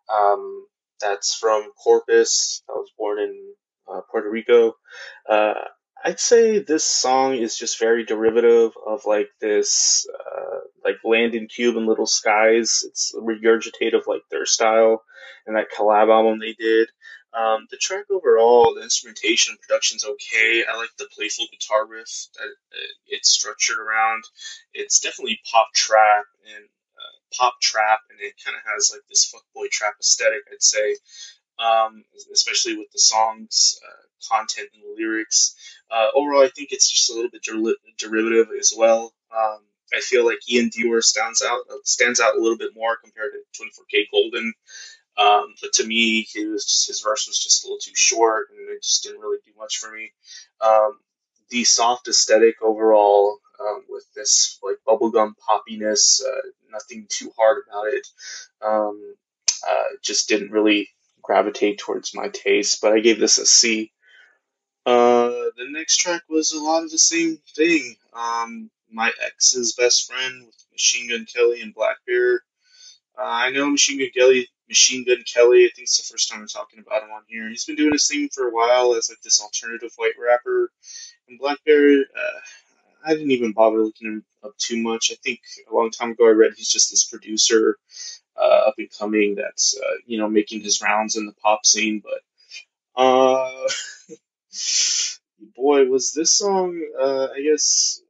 Um, 0.09 0.67
that's 1.01 1.35
from 1.35 1.71
Corpus. 1.83 2.63
I 2.69 2.73
was 2.73 2.91
born 2.97 3.19
in 3.19 3.55
uh, 3.93 4.01
Puerto 4.11 4.31
Rico. 4.31 4.77
Uh, 5.29 5.55
I'd 6.05 6.21
say 6.21 6.59
this 6.59 6.85
song 6.85 7.35
is 7.35 7.57
just 7.57 7.81
very 7.81 8.05
derivative 8.05 8.73
of 8.87 9.07
like 9.07 9.29
this, 9.41 10.07
uh, 10.15 10.59
like 10.85 10.97
Landon 11.05 11.49
Cube 11.49 11.77
and 11.77 11.87
Lil 11.87 12.07
Skies. 12.07 12.85
It's 12.87 13.15
regurgitative 13.17 14.07
like 14.07 14.23
their 14.31 14.47
style 14.47 15.03
and 15.47 15.57
that 15.57 15.73
collab 15.77 16.11
album 16.11 16.39
they 16.39 16.53
did. 16.53 16.89
Um, 17.35 17.67
the 17.71 17.77
track 17.77 18.07
overall, 18.11 18.75
the 18.75 18.83
instrumentation 18.83 19.53
and 19.53 19.61
production's 19.61 20.05
okay. 20.05 20.65
I 20.71 20.77
like 20.77 20.91
the 20.97 21.09
playful 21.15 21.47
guitar 21.51 21.87
riff 21.87 22.29
that 22.35 22.45
uh, 22.45 22.87
it's 23.09 23.31
structured 23.31 23.79
around. 23.79 24.25
It's 24.73 25.01
definitely 25.01 25.41
pop 25.51 25.69
trap 25.75 26.25
and 26.55 26.69
pop 27.33 27.61
trap, 27.61 28.01
and 28.11 28.19
it 28.21 28.35
kind 28.45 28.57
of 28.57 28.63
has 28.73 28.91
like 28.93 29.03
this 29.09 29.33
fuckboy 29.33 29.69
trap 29.71 29.95
aesthetic, 30.01 30.43
I'd 30.53 30.63
say. 30.63 30.97
Um, 31.59 32.05
especially 32.33 32.77
with 32.77 32.91
the 32.93 32.99
songs, 32.99 33.79
uh, 33.87 34.07
content, 34.29 34.69
and 34.75 34.83
the 34.83 35.03
lyrics. 35.03 35.57
Uh, 35.91 36.09
overall, 36.15 36.43
I 36.43 36.49
think 36.49 36.69
it's 36.73 36.91
just 36.91 37.11
a 37.11 37.15
little 37.15 37.31
bit 37.31 37.43
der- 37.43 37.75
derivative 37.99 38.49
as 38.59 38.73
well. 38.77 39.15
Um, 39.35 39.61
I 39.95 40.01
feel 40.01 40.27
like 40.27 40.39
Iann 40.51 40.71
Dior 40.71 41.03
stands 41.03 41.43
out 41.43 41.61
uh, 41.71 41.77
stands 41.85 42.21
out 42.21 42.37
a 42.37 42.41
little 42.41 42.59
bit 42.59 42.73
more 42.75 42.97
compared 42.97 43.33
to 43.33 43.63
24kGoldn. 43.63 44.51
Um, 45.19 45.55
but 45.63 45.73
to 45.75 45.87
me, 45.87 46.27
his 46.33 46.85
his 46.87 47.01
verse 47.01 47.27
was 47.27 47.39
just 47.39 47.65
a 47.65 47.69
little 47.69 47.79
too 47.79 47.95
short, 47.95 48.49
and 48.51 48.69
it 48.69 48.83
just 48.83 49.03
didn't 49.03 49.21
really 49.21 49.39
do 49.45 49.53
much 49.57 49.79
for 49.79 49.91
me. 49.91 50.13
Um, 50.61 50.99
the 51.49 51.65
soft 51.65 52.09
aesthetic 52.09 52.57
overall 52.61 53.39
um, 53.61 53.85
with 53.89 54.05
this 54.15 54.59
like 54.63 54.77
bubblegum 54.87 55.35
poppiness, 55.49 56.21
uh, 56.23 56.49
nothing 56.71 57.07
too 57.09 57.31
hard 57.39 57.63
about 57.67 57.87
it. 57.89 58.07
Um, 58.63 59.15
uh, 59.67 59.85
just 60.03 60.29
didn't 60.29 60.51
really 60.51 60.89
gravitate 61.27 61.79
towards 61.79 62.15
my 62.15 62.29
taste, 62.29 62.81
but 62.81 62.93
I 62.93 63.01
gave 63.01 63.19
this 63.19 63.39
a 63.39 63.47
C. 63.47 63.93
Uh, 64.87 65.51
the 65.57 65.69
next 65.69 65.97
track 65.97 66.23
was 66.29 66.53
a 66.53 66.63
lot 66.63 66.85
of 66.85 66.91
the 66.91 66.99
same 66.99 67.39
thing. 67.57 67.97
Um, 68.13 68.71
my 68.91 69.11
ex's 69.25 69.75
best 69.75 70.11
friend 70.11 70.47
with 70.47 70.65
Machine 70.71 71.11
Gun 71.11 71.27
Kelly 71.27 71.61
and 71.61 71.75
Blackbear. 71.75 72.39
Uh, 73.19 73.23
I 73.25 73.51
know 73.51 73.69
Machine 73.69 73.99
Gun 73.99 74.11
Kelly. 74.17 74.49
Machine 74.69 75.05
Gun 75.05 75.23
Kelly. 75.33 75.65
I 75.65 75.71
think 75.75 75.87
it's 75.87 75.97
the 75.97 76.13
first 76.13 76.31
time 76.31 76.41
I'm 76.41 76.49
talking 76.49 76.81
about 76.81 77.03
him 77.03 77.11
on 77.11 77.23
here. 77.29 77.49
He's 77.49 77.65
been 77.65 77.77
doing 77.77 77.93
his 77.93 78.07
thing 78.07 78.29
for 78.29 78.49
a 78.49 78.53
while 78.53 78.95
as 78.95 79.09
like 79.09 79.21
this 79.23 79.41
alternative 79.41 79.91
white 79.97 80.15
rapper. 80.21 80.71
And 81.29 81.41
Blackbear, 81.41 82.03
uh, 82.03 82.41
I 83.05 83.15
didn't 83.15 83.31
even 83.33 83.53
bother 83.53 83.79
looking 83.79 84.09
him 84.09 84.25
up 84.45 84.57
too 84.59 84.77
much. 84.83 85.11
I 85.13 85.17
think 85.17 85.41
a 85.71 85.75
long 85.75 85.91
time 85.91 86.13
ago 86.13 86.27
I 86.27 86.31
read 86.31 86.53
he's 86.57 86.71
just 86.71 86.91
this 86.91 87.05
producer, 87.05 87.79
uh, 88.39 88.69
up 88.69 88.75
and 88.79 88.91
coming 88.99 89.37
that's 89.37 89.79
uh, 89.79 89.95
you 90.07 90.19
know 90.19 90.29
making 90.29 90.61
his 90.63 90.83
rounds 90.83 91.17
in 91.17 91.27
the 91.27 91.33
pop 91.33 91.65
scene. 91.67 92.03
But 92.03 93.03
uh, 93.03 93.69
boy, 95.57 95.85
was 95.87 96.13
this 96.13 96.33
song, 96.37 96.81
uh, 97.01 97.29
I 97.35 97.43
guess, 97.43 98.01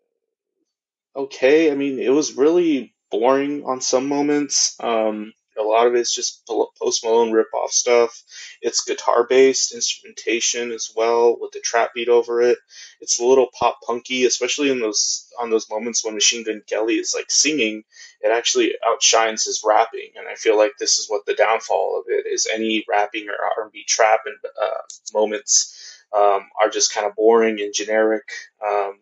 okay. 1.15 1.71
I 1.71 1.75
mean, 1.75 1.99
it 1.99 2.11
was 2.11 2.37
really 2.37 2.95
boring 3.11 3.65
on 3.65 3.81
some 3.81 4.09
moments. 4.09 4.77
Um, 4.81 5.33
a 5.59 5.63
lot 5.63 5.87
of 5.87 5.95
it's 5.95 6.15
just 6.15 6.47
Post 6.47 7.05
Malone 7.05 7.33
rip-off 7.33 7.71
stuff. 7.71 8.23
It's 8.61 8.85
guitar-based 8.85 9.73
instrumentation 9.73 10.73
as 10.73 10.91
well 10.95 11.37
with 11.39 11.53
the 11.53 11.61
trap 11.61 11.95
beat 11.95 12.09
over 12.09 12.43
it. 12.43 12.59
It's 13.01 13.21
a 13.21 13.25
little 13.25 13.49
pop 13.59 13.79
punky, 13.87 14.25
especially 14.25 14.71
in 14.71 14.81
those 14.81 15.29
on 15.39 15.51
those 15.51 15.69
moments 15.71 16.05
when 16.05 16.15
Machine 16.15 16.45
Gun 16.45 16.63
Kelly 16.67 16.97
is 16.97 17.15
like 17.15 17.31
singing. 17.31 17.85
It 18.21 18.31
actually 18.31 18.75
outshines 18.87 19.45
his 19.45 19.63
rapping, 19.65 20.11
and 20.17 20.29
I 20.29 20.35
feel 20.35 20.57
like 20.57 20.73
this 20.79 20.99
is 20.99 21.09
what 21.09 21.27
the 21.27 21.35
downfall 21.35 22.01
of 22.01 22.05
it 22.09 22.27
is. 22.27 22.47
Any 22.53 22.85
rapping 22.89 23.29
or 23.29 23.63
R&B 23.63 23.85
trap 23.87 24.21
and 24.27 24.37
uh, 24.61 24.83
moments 25.13 26.05
um, 26.15 26.49
are 26.61 26.71
just 26.71 26.95
kind 26.95 27.07
of 27.07 27.15
boring 27.15 27.61
and 27.61 27.75
generic. 27.75 28.29
Um, 28.65 28.99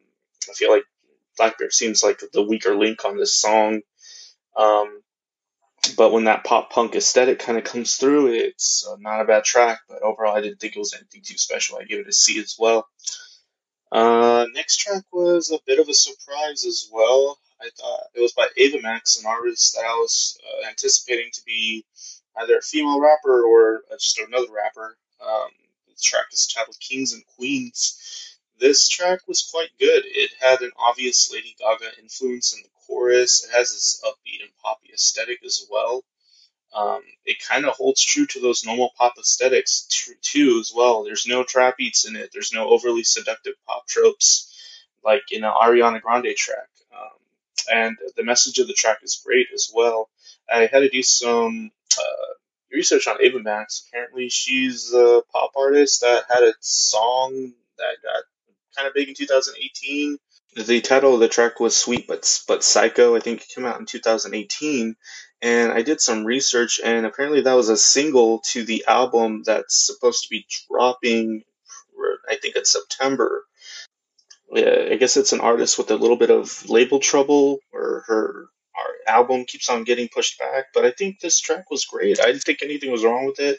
I 0.51 0.53
feel 0.55 0.71
like 0.71 0.85
Blackbear 1.39 1.73
seems 1.73 2.03
like 2.03 2.23
the 2.33 2.43
weaker 2.43 2.77
link 2.77 3.05
on 3.05 3.17
this 3.17 3.35
song. 3.35 3.81
Um, 4.57 5.03
but 5.97 6.12
when 6.12 6.25
that 6.25 6.45
pop 6.45 6.71
punk 6.71 6.95
aesthetic 6.95 7.38
kind 7.38 7.59
of 7.59 7.64
comes 7.64 7.97
through, 7.97 8.33
it's 8.33 8.87
uh, 8.88 8.97
not 8.99 9.21
a 9.21 9.25
bad 9.25 9.45
track. 9.45 9.81
But 9.88 10.03
overall, 10.03 10.37
I 10.37 10.41
didn't 10.41 10.61
think 10.61 10.76
it 10.76 10.79
was 10.79 10.95
anything 10.95 11.23
too 11.25 11.38
special. 11.38 11.79
I 11.79 11.85
give 11.85 12.00
it 12.00 12.09
a 12.09 12.12
C 12.12 12.38
as 12.41 12.57
well. 12.59 12.88
Uh, 13.93 14.47
next 14.55 14.79
track 14.79 15.05
was 15.12 15.50
a 15.50 15.61
bit 15.67 15.79
of 15.79 15.88
a 15.88 15.95
surprise 15.95 16.64
as 16.64 16.88
well. 16.93 17.38
I 17.61 17.71
thought 17.79 18.07
it 18.14 18.21
was 18.21 18.33
by 18.33 18.49
Ava 18.57 18.81
Max, 18.83 19.19
an 19.19 19.26
artist 19.26 19.75
that 19.75 19.85
I 19.85 19.95
was 19.95 20.38
uh, 20.45 20.69
anticipating 20.69 21.31
to 21.33 21.43
be 21.45 21.85
either 22.37 22.59
a 22.59 22.62
female 22.62 23.00
rapper 23.00 23.45
or 23.45 23.83
just 23.93 24.19
another 24.19 24.53
rapper. 24.53 24.97
Um, 25.25 25.49
the 25.87 25.95
track 26.03 26.26
is 26.33 26.47
titled 26.49 26.76
Kings 26.81 27.12
and 27.12 27.23
Queens. 27.37 28.34
This 28.59 28.89
track 28.89 29.21
was 29.27 29.43
quite 29.43 29.71
good. 29.79 30.05
It 30.07 30.31
had 30.41 30.61
an 30.63 30.71
obvious 30.79 31.31
Lady 31.33 31.57
Gaga 31.59 31.99
influence 32.01 32.55
in 32.55 32.63
the 32.63 32.69
chorus. 32.87 33.45
It 33.45 33.57
has 33.57 33.73
this 33.73 34.03
upbeat 34.05 34.43
and 34.43 34.57
poppy 34.63 34.91
aesthetic 34.93 35.45
as 35.45 35.67
well. 35.71 36.05
Um, 36.75 37.03
it 37.25 37.37
kind 37.47 37.67
of 37.67 37.75
holds 37.75 38.03
true 38.03 38.27
to 38.27 38.41
those 38.41 38.65
normal 38.65 38.91
pop 38.99 39.15
aesthetics 39.19 39.87
too, 40.23 40.59
as 40.61 40.73
well. 40.75 41.05
There's 41.05 41.27
no 41.27 41.45
trap 41.45 41.77
beats 41.77 42.07
in 42.07 42.17
it. 42.17 42.31
There's 42.33 42.53
no 42.53 42.69
overly 42.69 43.05
seductive 43.05 43.55
pop 43.67 43.87
tropes 43.87 44.51
like 45.05 45.31
in 45.31 45.45
an 45.45 45.53
Ariana 45.53 46.01
Grande 46.01 46.35
track. 46.37 46.69
Um, 46.93 47.19
and 47.73 47.97
the 48.17 48.25
message 48.25 48.59
of 48.59 48.67
the 48.67 48.73
track 48.73 48.99
is 49.03 49.23
great 49.25 49.49
as 49.55 49.71
well. 49.73 50.09
I 50.53 50.67
had 50.67 50.81
to 50.81 50.89
do 50.89 51.03
some 51.03 51.71
uh, 51.99 52.35
research 52.73 53.07
on 53.07 53.23
Ava 53.23 53.41
Max. 53.41 53.87
Apparently, 53.89 54.29
she's 54.29 54.93
a 54.93 55.23
pop 55.33 55.53
artist 55.57 56.01
that 56.01 56.25
had 56.29 56.43
a 56.43 56.55
song 56.61 57.53
that 57.79 58.03
got 58.03 58.25
kind 58.76 58.88
of 58.88 58.95
big 58.95 59.09
in 59.09 59.14
2018. 59.14 60.19
The 60.57 60.81
title 60.81 61.14
of 61.14 61.21
the 61.21 61.28
track 61.28 61.59
was 61.59 61.76
"Sweet 61.76 62.07
but 62.07 62.40
but 62.47 62.62
Psycho." 62.62 63.16
I 63.16 63.21
think 63.21 63.43
it 63.43 63.49
came 63.54 63.66
out 63.66 63.81
in 63.81 63.87
2018, 63.87 64.95
and 65.43 65.73
I 65.73 65.83
did 65.83 66.00
some 66.00 66.25
research, 66.25 66.81
and 66.83 67.07
apparently 67.07 67.40
that 67.43 67.54
was 67.54 67.69
a 67.69 67.76
single 67.76 68.38
to 68.50 68.64
the 68.64 68.85
album 68.87 69.43
that's 69.45 69.87
supposed 69.87 70.25
to 70.25 70.28
be 70.31 70.47
dropping. 70.71 71.43
I 72.28 72.37
think 72.37 72.57
it's 72.57 72.71
September. 72.73 73.45
Yeah, 74.52 74.88
I 74.93 74.97
guess 74.97 75.16
it's 75.16 75.33
an 75.33 75.40
artist 75.40 75.78
with 75.78 75.90
a 75.90 75.97
little 75.97 76.16
bit 76.16 76.31
of 76.31 76.69
label 76.69 77.00
trouble, 77.00 77.59
or 77.73 78.04
her 78.07 78.49
album 79.07 79.45
keeps 79.45 79.69
on 79.69 79.85
getting 79.85 80.09
pushed 80.09 80.39
back. 80.39 80.67
But 80.73 80.85
I 80.85 80.91
think 80.91 81.21
this 81.21 81.41
track 81.41 81.71
was 81.71 81.85
great. 81.85 82.21
I 82.21 82.27
didn't 82.27 82.43
think 82.43 82.63
anything 82.63 82.91
was 82.91 83.05
wrong 83.05 83.27
with 83.27 83.41
it. 83.41 83.59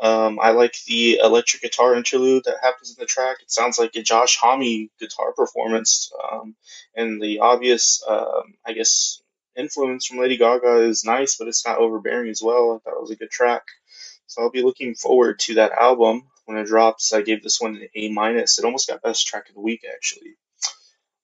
Um, 0.00 0.38
I 0.40 0.50
like 0.50 0.76
the 0.86 1.20
electric 1.22 1.62
guitar 1.62 1.94
interlude 1.94 2.44
that 2.44 2.58
happens 2.62 2.90
in 2.90 2.96
the 2.98 3.06
track. 3.06 3.38
It 3.42 3.50
sounds 3.50 3.78
like 3.78 3.96
a 3.96 4.02
Josh 4.02 4.36
Homme 4.36 4.88
guitar 4.98 5.32
performance. 5.34 6.12
Um, 6.32 6.56
and 6.94 7.20
the 7.20 7.40
obvious, 7.40 8.02
um, 8.08 8.54
I 8.66 8.72
guess, 8.72 9.22
influence 9.56 10.06
from 10.06 10.18
Lady 10.18 10.36
Gaga 10.36 10.82
is 10.82 11.04
nice, 11.04 11.36
but 11.36 11.48
it's 11.48 11.66
not 11.66 11.78
overbearing 11.78 12.30
as 12.30 12.40
well. 12.42 12.74
I 12.74 12.78
thought 12.78 12.96
it 12.96 13.00
was 13.02 13.10
a 13.10 13.16
good 13.16 13.30
track. 13.30 13.62
So 14.26 14.42
I'll 14.42 14.50
be 14.50 14.62
looking 14.62 14.94
forward 14.94 15.38
to 15.40 15.54
that 15.54 15.72
album 15.72 16.24
when 16.44 16.58
it 16.58 16.66
drops. 16.66 17.12
I 17.12 17.22
gave 17.22 17.42
this 17.42 17.60
one 17.60 17.76
an 17.76 17.88
A 17.94 18.10
minus. 18.10 18.58
It 18.58 18.64
almost 18.64 18.88
got 18.88 19.02
best 19.02 19.26
track 19.26 19.48
of 19.48 19.54
the 19.54 19.60
week 19.60 19.84
actually. 19.90 20.36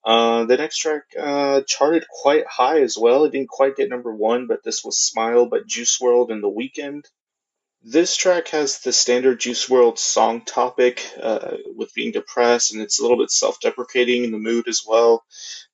Uh, 0.05 0.45
the 0.45 0.57
next 0.57 0.79
track 0.79 1.03
uh, 1.19 1.63
charted 1.67 2.05
quite 2.09 2.47
high 2.47 2.83
as 2.83 2.97
well. 2.99 3.25
It 3.25 3.33
didn't 3.33 3.49
quite 3.49 3.77
get 3.77 3.89
number 3.89 4.15
one, 4.15 4.47
but 4.47 4.63
this 4.63 4.85
was 4.85 4.99
Smile 4.99 5.47
by 5.47 5.61
Juice 5.67 5.99
WRLD 5.99 6.31
in 6.31 6.41
the 6.43 6.51
Weeknd. 6.51 7.05
This 7.87 8.17
track 8.17 8.49
has 8.49 8.81
the 8.81 8.93
standard 8.93 9.41
Juice 9.41 9.69
WRLD 9.69 9.99
song 9.99 10.43
topic 10.43 11.07
uh, 11.21 11.57
with 11.75 11.93
being 11.95 12.13
depressed, 12.13 12.73
and 12.73 12.83
it's 12.83 12.99
a 12.99 13.03
little 13.03 13.19
bit 13.19 13.31
self 13.31 13.61
deprecating 13.61 14.25
in 14.25 14.31
the 14.31 14.39
mood 14.39 14.69
as 14.69 14.83
well. 14.87 15.25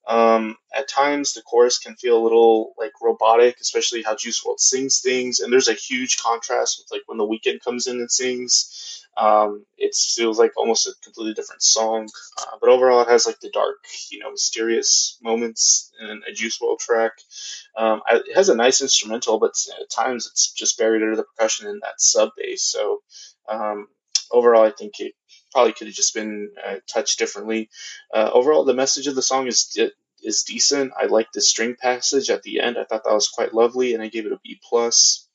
Um, 0.07 0.57
at 0.75 0.89
times, 0.89 1.35
the 1.35 1.43
chorus 1.43 1.79
can 1.79 1.95
feel 1.97 2.19
a 2.19 2.23
little 2.23 2.75
like 2.79 2.93
robotic, 3.01 3.61
especially 3.61 4.03
how 4.03 4.17
Juice 4.17 4.43
WRLD 4.45 4.59
sings 4.59 5.01
things, 5.01 5.41
and 5.41 5.53
there's 5.53 5.69
a 5.69 5.73
huge 5.73 6.19
contrast 6.19 6.81
with 6.81 6.91
like 6.91 7.03
when 7.07 7.19
the 7.19 7.27
Weeknd 7.27 7.63
comes 7.63 7.87
in 7.87 7.99
and 7.99 8.11
sings. 8.11 8.80
Um, 9.17 9.67
it 9.77 9.95
feels 9.95 10.39
like 10.39 10.57
almost 10.57 10.87
a 10.87 10.95
completely 11.03 11.35
different 11.35 11.63
song, 11.63 12.09
uh, 12.41 12.57
but 12.61 12.71
overall, 12.71 13.03
it 13.03 13.09
has 13.09 13.27
like 13.27 13.41
the 13.41 13.51
dark, 13.51 13.77
you 14.11 14.19
know, 14.21 14.31
mysterious 14.31 15.19
moments 15.23 15.93
in 16.01 16.23
a 16.29 16.33
Juice 16.33 16.59
WRLD 16.59 16.79
track. 16.79 17.13
Um, 17.77 18.03
I, 18.07 18.17
it 18.17 18.35
has 18.35 18.49
a 18.49 18.55
nice 18.57 18.81
instrumental, 18.81 19.39
but 19.39 19.55
at 19.81 19.91
times 19.91 20.29
it's 20.31 20.53
just 20.53 20.79
buried 20.79 21.03
under 21.03 21.17
the 21.17 21.25
percussion 21.25 21.69
in 21.69 21.81
that 21.83 22.01
sub 22.01 22.31
bass. 22.37 22.63
So 22.63 23.03
um, 23.49 23.89
overall, 24.31 24.65
I 24.65 24.71
think 24.71 25.01
it 25.01 25.15
probably 25.53 25.73
could 25.73 25.89
have 25.89 25.97
just 25.97 26.15
been 26.15 26.51
uh, 26.65 26.77
touched 26.93 27.19
differently. 27.19 27.69
Uh, 28.15 28.31
overall, 28.33 28.65
the 28.65 28.75
message 28.75 29.07
of 29.07 29.15
the 29.15 29.23
song 29.23 29.47
is 29.47 29.77
is 30.23 30.43
decent. 30.43 30.93
I 30.99 31.07
like 31.07 31.33
the 31.33 31.41
string 31.41 31.77
passage 31.81 32.31
at 32.31 32.43
the 32.43 32.61
end. 32.61 32.77
I 32.79 32.85
thought 32.85 33.05
that 33.05 33.15
was 33.15 33.29
quite 33.29 33.55
lovely, 33.55 33.95
and 33.95 34.03
I 34.03 34.09
gave 34.09 34.27
it 34.27 34.33
a 34.33 34.41
B 34.43 34.61
plus. 34.63 35.27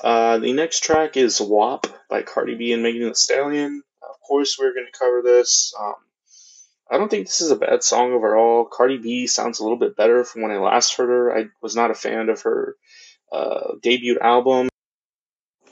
Uh, 0.00 0.38
the 0.38 0.52
next 0.52 0.84
track 0.84 1.16
is 1.16 1.40
WAP 1.40 1.86
by 2.08 2.22
Cardi 2.22 2.54
B 2.54 2.72
and 2.72 2.82
Megan 2.82 3.08
Thee 3.08 3.14
Stallion. 3.14 3.82
Of 4.02 4.20
course, 4.20 4.58
we're 4.58 4.74
going 4.74 4.86
to 4.90 4.98
cover 4.98 5.22
this. 5.22 5.74
Um, 5.78 5.94
I 6.90 6.98
don't 6.98 7.10
think 7.10 7.26
this 7.26 7.40
is 7.40 7.50
a 7.50 7.56
bad 7.56 7.82
song 7.82 8.12
overall. 8.12 8.64
Cardi 8.64 8.98
B 8.98 9.26
sounds 9.26 9.58
a 9.58 9.62
little 9.62 9.78
bit 9.78 9.96
better 9.96 10.22
from 10.24 10.42
when 10.42 10.52
I 10.52 10.58
last 10.58 10.94
heard 10.94 11.08
her. 11.08 11.36
I 11.36 11.46
was 11.60 11.74
not 11.74 11.90
a 11.90 11.94
fan 11.94 12.28
of 12.28 12.42
her 12.42 12.76
uh, 13.32 13.72
debut 13.82 14.18
album. 14.20 14.68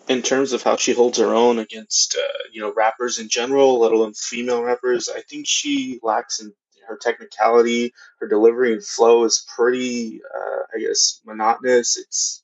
In 0.06 0.20
terms 0.20 0.52
of 0.52 0.62
how 0.62 0.76
she 0.76 0.92
holds 0.92 1.18
her 1.18 1.34
own 1.34 1.58
against, 1.58 2.14
uh, 2.16 2.38
you 2.52 2.60
know, 2.60 2.74
rappers 2.74 3.18
in 3.18 3.30
general, 3.30 3.80
let 3.80 3.92
alone 3.92 4.12
female 4.12 4.62
rappers, 4.62 5.08
I 5.08 5.22
think 5.22 5.46
she 5.46 5.98
lacks 6.02 6.40
in 6.40 6.52
her 6.86 6.98
technicality. 7.00 7.94
Her 8.20 8.28
delivery 8.28 8.74
and 8.74 8.84
flow 8.84 9.24
is 9.24 9.46
pretty, 9.56 10.20
uh, 10.22 10.62
I 10.76 10.80
guess, 10.80 11.20
monotonous. 11.24 11.96
It's 11.96 12.43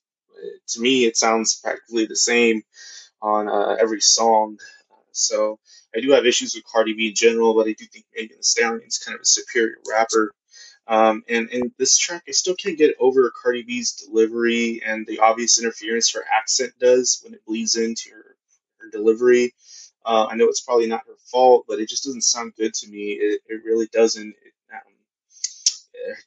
to 0.69 0.81
me, 0.81 1.05
it 1.05 1.17
sounds 1.17 1.55
practically 1.55 2.05
the 2.05 2.15
same 2.15 2.63
on 3.21 3.47
uh, 3.47 3.75
every 3.79 4.01
song. 4.01 4.57
So 5.11 5.59
I 5.95 5.99
do 5.99 6.11
have 6.11 6.25
issues 6.25 6.55
with 6.55 6.63
Cardi 6.65 6.93
B 6.93 7.09
in 7.09 7.15
general, 7.15 7.53
but 7.53 7.67
I 7.67 7.73
do 7.73 7.85
think 7.85 8.05
Megan 8.15 8.37
Thee 8.37 8.43
Stallion 8.43 8.87
is 8.87 8.97
kind 8.97 9.15
of 9.15 9.21
a 9.21 9.25
superior 9.25 9.77
rapper. 9.89 10.33
Um, 10.87 11.23
and 11.29 11.49
in 11.49 11.71
this 11.77 11.97
track, 11.97 12.23
I 12.27 12.31
still 12.31 12.55
can't 12.55 12.77
get 12.77 12.95
over 12.99 13.31
Cardi 13.41 13.63
B's 13.63 13.93
delivery 13.93 14.81
and 14.85 15.05
the 15.05 15.19
obvious 15.19 15.59
interference 15.59 16.13
her 16.13 16.25
accent 16.31 16.73
does 16.79 17.21
when 17.23 17.33
it 17.33 17.45
bleeds 17.45 17.75
into 17.75 18.09
her, 18.11 18.35
her 18.79 18.89
delivery. 18.91 19.53
Uh, 20.03 20.27
I 20.29 20.35
know 20.35 20.45
it's 20.45 20.61
probably 20.61 20.87
not 20.87 21.05
her 21.07 21.15
fault, 21.31 21.65
but 21.67 21.79
it 21.79 21.87
just 21.87 22.03
doesn't 22.03 22.23
sound 22.23 22.53
good 22.57 22.73
to 22.73 22.89
me. 22.89 23.11
It, 23.11 23.41
it 23.47 23.61
really 23.63 23.87
doesn't. 23.93 24.29
It, 24.29 24.53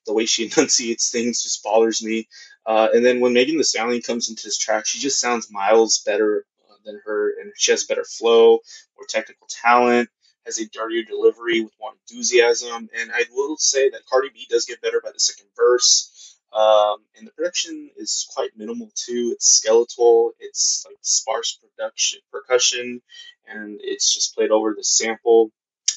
the 0.07 0.13
way 0.15 0.27
she 0.27 0.45
enunciates 0.57 1.11
things 1.11 1.43
just 1.43 1.63
bothers 1.63 2.03
me. 2.03 2.29
Uh, 2.67 2.89
and 2.95 3.05
then 3.05 3.21
when 3.21 3.33
Megan 3.33 3.57
Thee 3.57 3.63
Stallion 3.63 4.03
comes 4.03 4.29
into 4.31 4.45
this 4.45 4.59
track, 4.59 4.87
she 4.87 4.99
just 4.99 5.21
sounds 5.21 5.51
miles 5.51 6.03
better 6.05 6.47
uh, 6.71 6.77
than 6.85 7.01
her, 7.05 7.31
and 7.41 7.53
she 7.57 7.73
has 7.73 7.85
better 7.85 8.05
flow, 8.05 8.61
more 8.97 9.07
technical 9.09 9.47
talent, 9.51 10.09
has 10.47 10.59
a 10.59 10.69
dirtier 10.69 11.03
delivery 11.03 11.63
with 11.63 11.73
more 11.81 11.93
enthusiasm. 11.93 12.89
And 12.99 13.11
I 13.13 13.25
will 13.33 13.57
say 13.57 13.91
that 13.91 14.07
Cardi 14.11 14.31
B 14.33 14.47
does 14.49 14.67
get 14.67 14.81
better 14.81 15.01
by 15.03 15.11
the 15.13 15.21
second 15.21 15.47
verse. 15.57 16.39
Um, 16.53 16.99
and 17.19 17.27
the 17.27 17.33
production 17.33 17.91
is 17.97 18.29
quite 18.33 18.51
minimal 18.57 18.91
too. 18.95 19.31
It's 19.33 19.47
skeletal. 19.47 20.33
It's 20.39 20.85
like 20.87 20.97
sparse 21.01 21.59
production, 21.61 22.21
percussion, 22.31 23.03
and 23.47 23.81
it's 23.83 24.13
just 24.15 24.35
played 24.37 24.51
over 24.51 24.75
the 24.77 24.85
sample. 24.85 25.51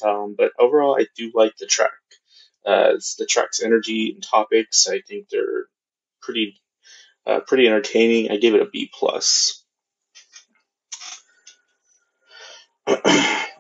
Um, 0.04 0.36
but 0.38 0.52
overall, 0.60 0.98
I 1.00 1.06
do 1.16 1.32
like 1.36 1.56
the 1.58 1.68
track. 1.68 1.92
Uh, 2.68 3.00
the 3.18 3.26
track's 3.26 3.64
energy 3.64 4.12
and 4.14 4.22
topics, 4.22 4.90
I 4.90 5.00
think 5.00 5.30
they're 5.30 5.68
pretty 6.22 6.60
uh, 7.26 7.40
pretty 7.48 7.66
entertaining. 7.66 8.30
I 8.30 8.38
gave 8.38 8.56
it 8.56 8.62
a 8.62 8.66
B 8.66 8.92
plus. 8.94 9.64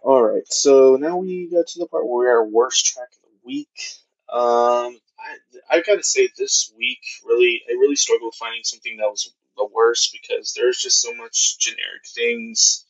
All 0.04 0.24
right, 0.24 0.48
so 0.48 0.98
now 0.98 1.18
we 1.18 1.50
got 1.50 1.68
to 1.68 1.80
the 1.80 1.88
part 1.88 2.06
where 2.06 2.20
we 2.20 2.28
are 2.28 2.46
worst 2.50 2.86
track 2.86 3.08
of 3.16 3.22
the 3.24 3.38
week. 3.46 3.70
Um, 4.30 5.00
I 5.18 5.38
I 5.70 5.82
gotta 5.82 6.04
say 6.04 6.28
this 6.38 6.74
week 6.78 7.00
really 7.26 7.62
I 7.70 7.74
really 7.74 7.96
struggled 7.96 8.36
finding 8.36 8.64
something 8.64 8.98
that 8.98 9.10
was 9.10 9.34
the 9.56 9.70
worst 9.74 10.12
because 10.12 10.54
there's 10.54 10.80
just 10.80 11.02
so 11.02 11.14
much 11.14 11.60
generic 11.60 12.06
things. 12.14 12.86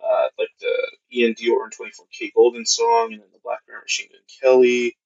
Uh, 0.00 0.28
like 0.38 0.50
the 0.60 0.74
Iann 1.12 1.36
Dior 1.36 1.64
and 1.64 1.72
24kGoldn 1.72 2.66
song, 2.68 3.12
and 3.12 3.22
then 3.22 3.28
the 3.32 3.38
Blackbear 3.38 3.82
Machine 3.82 4.08
Gun 4.12 4.20
Kelly, 4.40 4.96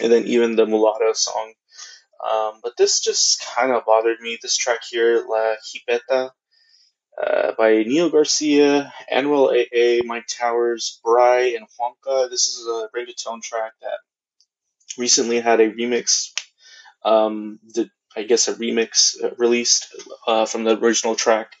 and 0.00 0.12
then 0.12 0.24
even 0.26 0.56
the 0.56 0.66
Mulatto 0.66 1.12
song. 1.12 1.52
Um, 2.22 2.60
but 2.62 2.76
this 2.76 3.00
just 3.00 3.44
kind 3.44 3.72
of 3.72 3.84
bothered 3.84 4.20
me. 4.20 4.38
This 4.40 4.56
track 4.56 4.80
here, 4.88 5.24
La 5.28 5.54
Jipeta, 5.66 6.30
uh, 7.20 7.52
by 7.58 7.84
Nio 7.84 8.10
Garcia, 8.10 8.92
Anuel 9.12 9.50
AA, 9.50 10.02
Myke 10.06 10.26
Towers, 10.28 11.00
Brray, 11.04 11.56
and 11.56 11.66
Juanka. 11.66 12.30
This 12.30 12.48
is 12.48 12.66
a 12.66 12.88
reggaeton 12.96 13.42
track 13.42 13.72
that 13.82 13.98
recently 14.96 15.40
had 15.40 15.60
a 15.60 15.70
remix. 15.70 16.30
Um, 17.04 17.58
the, 17.74 17.90
I 18.16 18.22
guess 18.22 18.48
a 18.48 18.54
remix 18.54 19.22
uh, 19.22 19.30
released 19.36 19.88
uh, 20.26 20.46
from 20.46 20.64
the 20.64 20.78
original 20.78 21.16
track 21.16 21.52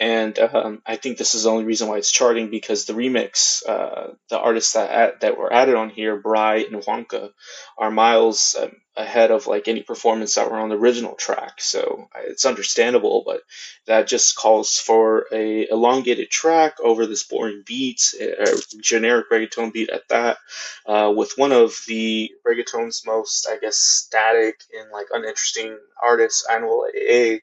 and 0.00 0.38
um, 0.38 0.82
I 0.86 0.96
think 0.96 1.18
this 1.18 1.34
is 1.34 1.44
the 1.44 1.50
only 1.50 1.64
reason 1.64 1.88
why 1.88 1.98
it's 1.98 2.10
charting 2.10 2.50
because 2.50 2.84
the 2.84 2.92
remix, 2.92 3.66
uh, 3.68 4.14
the 4.30 4.38
artists 4.38 4.72
that 4.72 4.90
add, 4.90 5.20
that 5.20 5.38
were 5.38 5.52
added 5.52 5.74
on 5.74 5.90
here, 5.90 6.16
Brray 6.16 6.66
and 6.66 6.82
Juanka, 6.82 7.30
are 7.78 7.90
miles 7.90 8.56
um, 8.60 8.72
ahead 8.96 9.30
of 9.30 9.46
like 9.46 9.68
any 9.68 9.82
performance 9.82 10.34
that 10.34 10.50
were 10.50 10.58
on 10.58 10.68
the 10.68 10.76
original 10.76 11.14
track. 11.14 11.60
So 11.60 12.08
it's 12.16 12.44
understandable, 12.44 13.22
but 13.24 13.42
that 13.86 14.06
just 14.06 14.36
calls 14.36 14.78
for 14.78 15.26
a 15.32 15.68
elongated 15.70 16.30
track 16.30 16.74
over 16.82 17.06
this 17.06 17.24
boring 17.24 17.62
beat, 17.66 18.14
a 18.20 18.56
generic 18.80 19.30
reggaeton 19.30 19.72
beat 19.72 19.90
at 19.90 20.08
that, 20.08 20.38
uh, 20.86 21.12
with 21.14 21.34
one 21.36 21.52
of 21.52 21.78
the 21.86 22.30
reggaeton's 22.46 23.04
most, 23.06 23.46
I 23.48 23.58
guess, 23.58 23.76
static 23.76 24.60
and 24.78 24.90
like 24.90 25.06
uninteresting 25.12 25.78
artists, 26.02 26.46
Anuel 26.50 26.88
AA. 26.88 27.38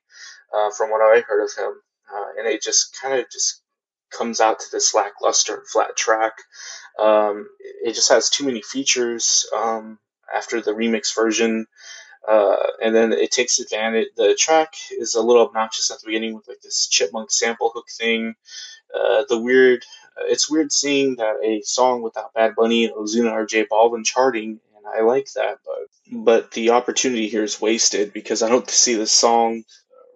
Uh, 0.51 0.72
from 0.72 0.89
what 0.89 1.00
I 1.00 1.22
heard 1.22 1.44
of 1.44 1.51
him, 1.56 1.79
uh, 2.13 2.25
and 2.38 2.48
it 2.48 2.62
just 2.62 2.98
kind 3.00 3.20
of 3.20 3.30
just 3.32 3.62
comes 4.12 4.42
out 4.42 4.60
to 4.60 4.66
this 4.72 4.94
lackluster 4.94 5.63
flat 5.72 5.96
track. 5.96 6.34
Um, 7.00 7.48
it 7.84 7.94
just 7.94 8.10
has 8.10 8.30
too 8.30 8.46
many 8.46 8.62
features 8.62 9.48
um, 9.56 10.00
after 10.34 10.62
the 10.62 10.72
remix 10.72 11.16
version. 11.16 11.68
Uh, 12.28 12.58
and 12.84 12.94
then 12.94 13.13
it 13.13 13.32
takes 13.32 13.60
advantage. 13.60 14.10
The 14.18 14.36
track 14.38 14.74
is 14.92 15.16
a 15.16 15.22
little 15.22 15.48
obnoxious 15.48 15.89
at 15.89 16.00
the 16.00 16.08
beginning 16.08 16.36
with 16.36 16.48
like 16.48 16.62
this 16.62 16.88
chipmunk 16.88 17.32
sample 17.32 17.72
hook 17.74 17.86
thing. 17.98 18.36
Uh, 18.94 19.24
the 19.30 19.39
weird, 19.39 19.84
it's 20.28 20.50
weird 20.50 20.72
seeing 20.72 21.16
that 21.16 21.36
a 21.44 21.62
song 21.62 22.01
without 22.01 22.34
Bad 22.34 22.56
Bunny, 22.56 22.89
Ozuna, 22.89 23.32
or 23.32 23.46
J 23.46 23.66
Balvin 23.66 24.04
charting, 24.04 24.60
and 24.75 24.86
I 24.86 25.01
like 25.01 25.32
that. 25.34 25.60
But 25.66 25.88
but 26.12 26.51
the 26.51 26.72
opportunity 26.72 27.30
here 27.30 27.44
is 27.44 27.62
wasted 27.62 28.13
because 28.13 28.44
I 28.44 28.50
don't 28.50 28.70
see 28.70 28.96
this 28.96 29.12
song 29.12 29.63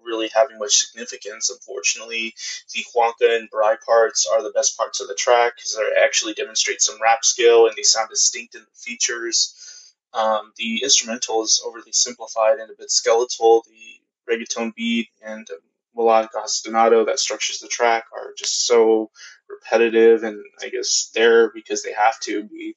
really 0.04 0.30
having 0.34 0.60
much 0.60 0.76
significance. 0.76 1.50
Unfortunately, 1.50 2.34
the 2.74 2.86
Juanka 2.96 3.38
and 3.38 3.50
Brray 3.50 3.78
parts 3.86 4.28
are 4.28 4.44
the 4.44 4.52
best 4.52 4.78
parts 4.78 5.02
of 5.02 5.08
the 5.08 5.16
track 5.16 5.54
because 5.56 5.76
they 5.76 6.02
actually 6.04 6.34
demonstrate 6.34 6.82
some 6.82 7.02
rap 7.02 7.24
skill 7.26 7.68
and 7.68 7.76
they 7.76 7.84
sound 7.84 8.10
distinct 8.10 8.56
in 8.56 8.62
the 8.62 8.68
features. 8.76 9.94
Um, 10.14 10.54
the 10.58 10.84
instrumental 10.84 11.44
is 11.44 11.62
overly 11.66 11.92
simplified 11.92 12.60
and 12.60 12.70
a 12.70 12.76
bit 12.78 12.92
skeletal. 12.92 13.64
The 13.68 14.32
reggaeton 14.32 14.76
beat 14.76 15.10
and 15.24 15.48
melodic 15.96 16.34
ostinato 16.34 17.06
that 17.06 17.20
structures 17.20 17.60
the 17.60 17.68
track 17.68 18.06
are 18.14 18.34
just 18.38 18.66
so 18.66 19.12
repetitive 19.50 20.24
and 20.24 20.44
I 20.62 20.70
guess 20.70 21.12
there 21.14 21.52
because 21.52 21.84
they 21.84 21.94
have 21.94 22.20
to 22.22 22.44
be. 22.44 22.76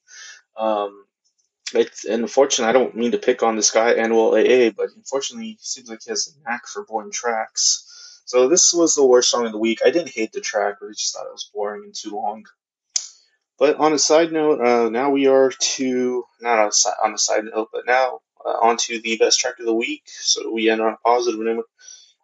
Um, 0.56 1.04
it's 1.74 2.04
and 2.04 2.22
unfortunately, 2.22 2.70
I 2.70 2.72
don't 2.72 2.94
mean 2.96 3.12
to 3.12 3.18
pick 3.18 3.42
on 3.42 3.56
this 3.56 3.70
guy 3.70 3.94
Anuel 3.94 4.38
AA, 4.38 4.72
but 4.76 4.90
unfortunately, 4.94 5.46
he 5.46 5.58
seems 5.60 5.88
like 5.88 6.02
he 6.04 6.10
has 6.10 6.28
a 6.28 6.48
knack 6.48 6.66
for 6.66 6.84
boring 6.84 7.10
tracks. 7.10 8.22
So 8.24 8.48
this 8.48 8.72
was 8.72 8.94
the 8.94 9.06
worst 9.06 9.30
song 9.30 9.46
of 9.46 9.52
the 9.52 9.58
week. 9.58 9.80
I 9.84 9.90
didn't 9.90 10.10
hate 10.10 10.32
the 10.32 10.40
track, 10.40 10.76
but 10.80 10.88
I 10.88 10.92
just 10.92 11.14
thought 11.14 11.26
it 11.26 11.32
was 11.32 11.50
boring 11.52 11.84
and 11.84 11.94
too 11.94 12.10
long. 12.10 12.44
But 13.58 13.76
on 13.76 13.92
a 13.92 13.98
side 13.98 14.32
note, 14.32 14.60
uh, 14.60 14.90
now 14.90 15.10
we 15.10 15.28
are 15.28 15.50
to 15.50 16.24
not 16.40 16.58
on 16.58 16.68
a, 16.68 16.72
side, 16.72 16.94
on 17.02 17.14
a 17.14 17.18
side 17.18 17.44
note, 17.44 17.68
but 17.72 17.86
now 17.86 18.20
uh, 18.44 18.58
on 18.62 18.76
to 18.76 19.00
the 19.00 19.16
best 19.16 19.40
track 19.40 19.58
of 19.58 19.66
the 19.66 19.74
week. 19.74 20.02
So 20.06 20.50
we 20.52 20.68
end 20.68 20.80
on 20.80 20.92
a 20.92 20.98
positive 20.98 21.40
note. 21.40 21.66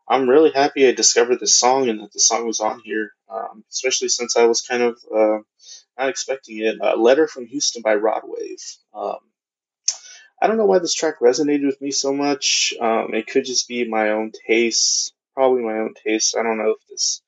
I'm 0.08 0.28
really 0.28 0.50
happy 0.50 0.86
I 0.86 0.92
discovered 0.92 1.40
this 1.40 1.56
song 1.56 1.88
and 1.88 2.00
that 2.00 2.12
the 2.12 2.20
song 2.20 2.46
was 2.46 2.60
on 2.60 2.80
here, 2.84 3.12
um, 3.30 3.64
especially 3.70 4.08
since 4.08 4.36
I 4.36 4.44
was 4.46 4.60
kind 4.60 4.82
of 4.82 4.98
uh, 5.14 5.38
not 5.98 6.08
expecting 6.08 6.58
it. 6.58 6.80
Uh, 6.80 6.96
Letter 6.96 7.26
from 7.26 7.46
Houston 7.46 7.82
by 7.82 7.94
Rod 7.94 8.22
Wave. 8.24 8.62
Um, 8.92 9.18
I 10.42 10.48
don't 10.48 10.56
know 10.56 10.66
why 10.66 10.80
this 10.80 10.92
track 10.92 11.20
resonated 11.20 11.66
with 11.66 11.80
me 11.80 11.92
so 11.92 12.12
much. 12.12 12.74
Um, 12.80 13.14
it 13.14 13.28
could 13.28 13.44
just 13.44 13.68
be 13.68 13.88
my 13.88 14.10
own 14.10 14.32
taste, 14.48 15.14
probably 15.34 15.62
my 15.62 15.78
own 15.78 15.94
taste. 15.94 16.36
I 16.36 16.42
don't 16.42 16.58
know 16.58 16.72
if 16.72 16.88
this 16.88 17.22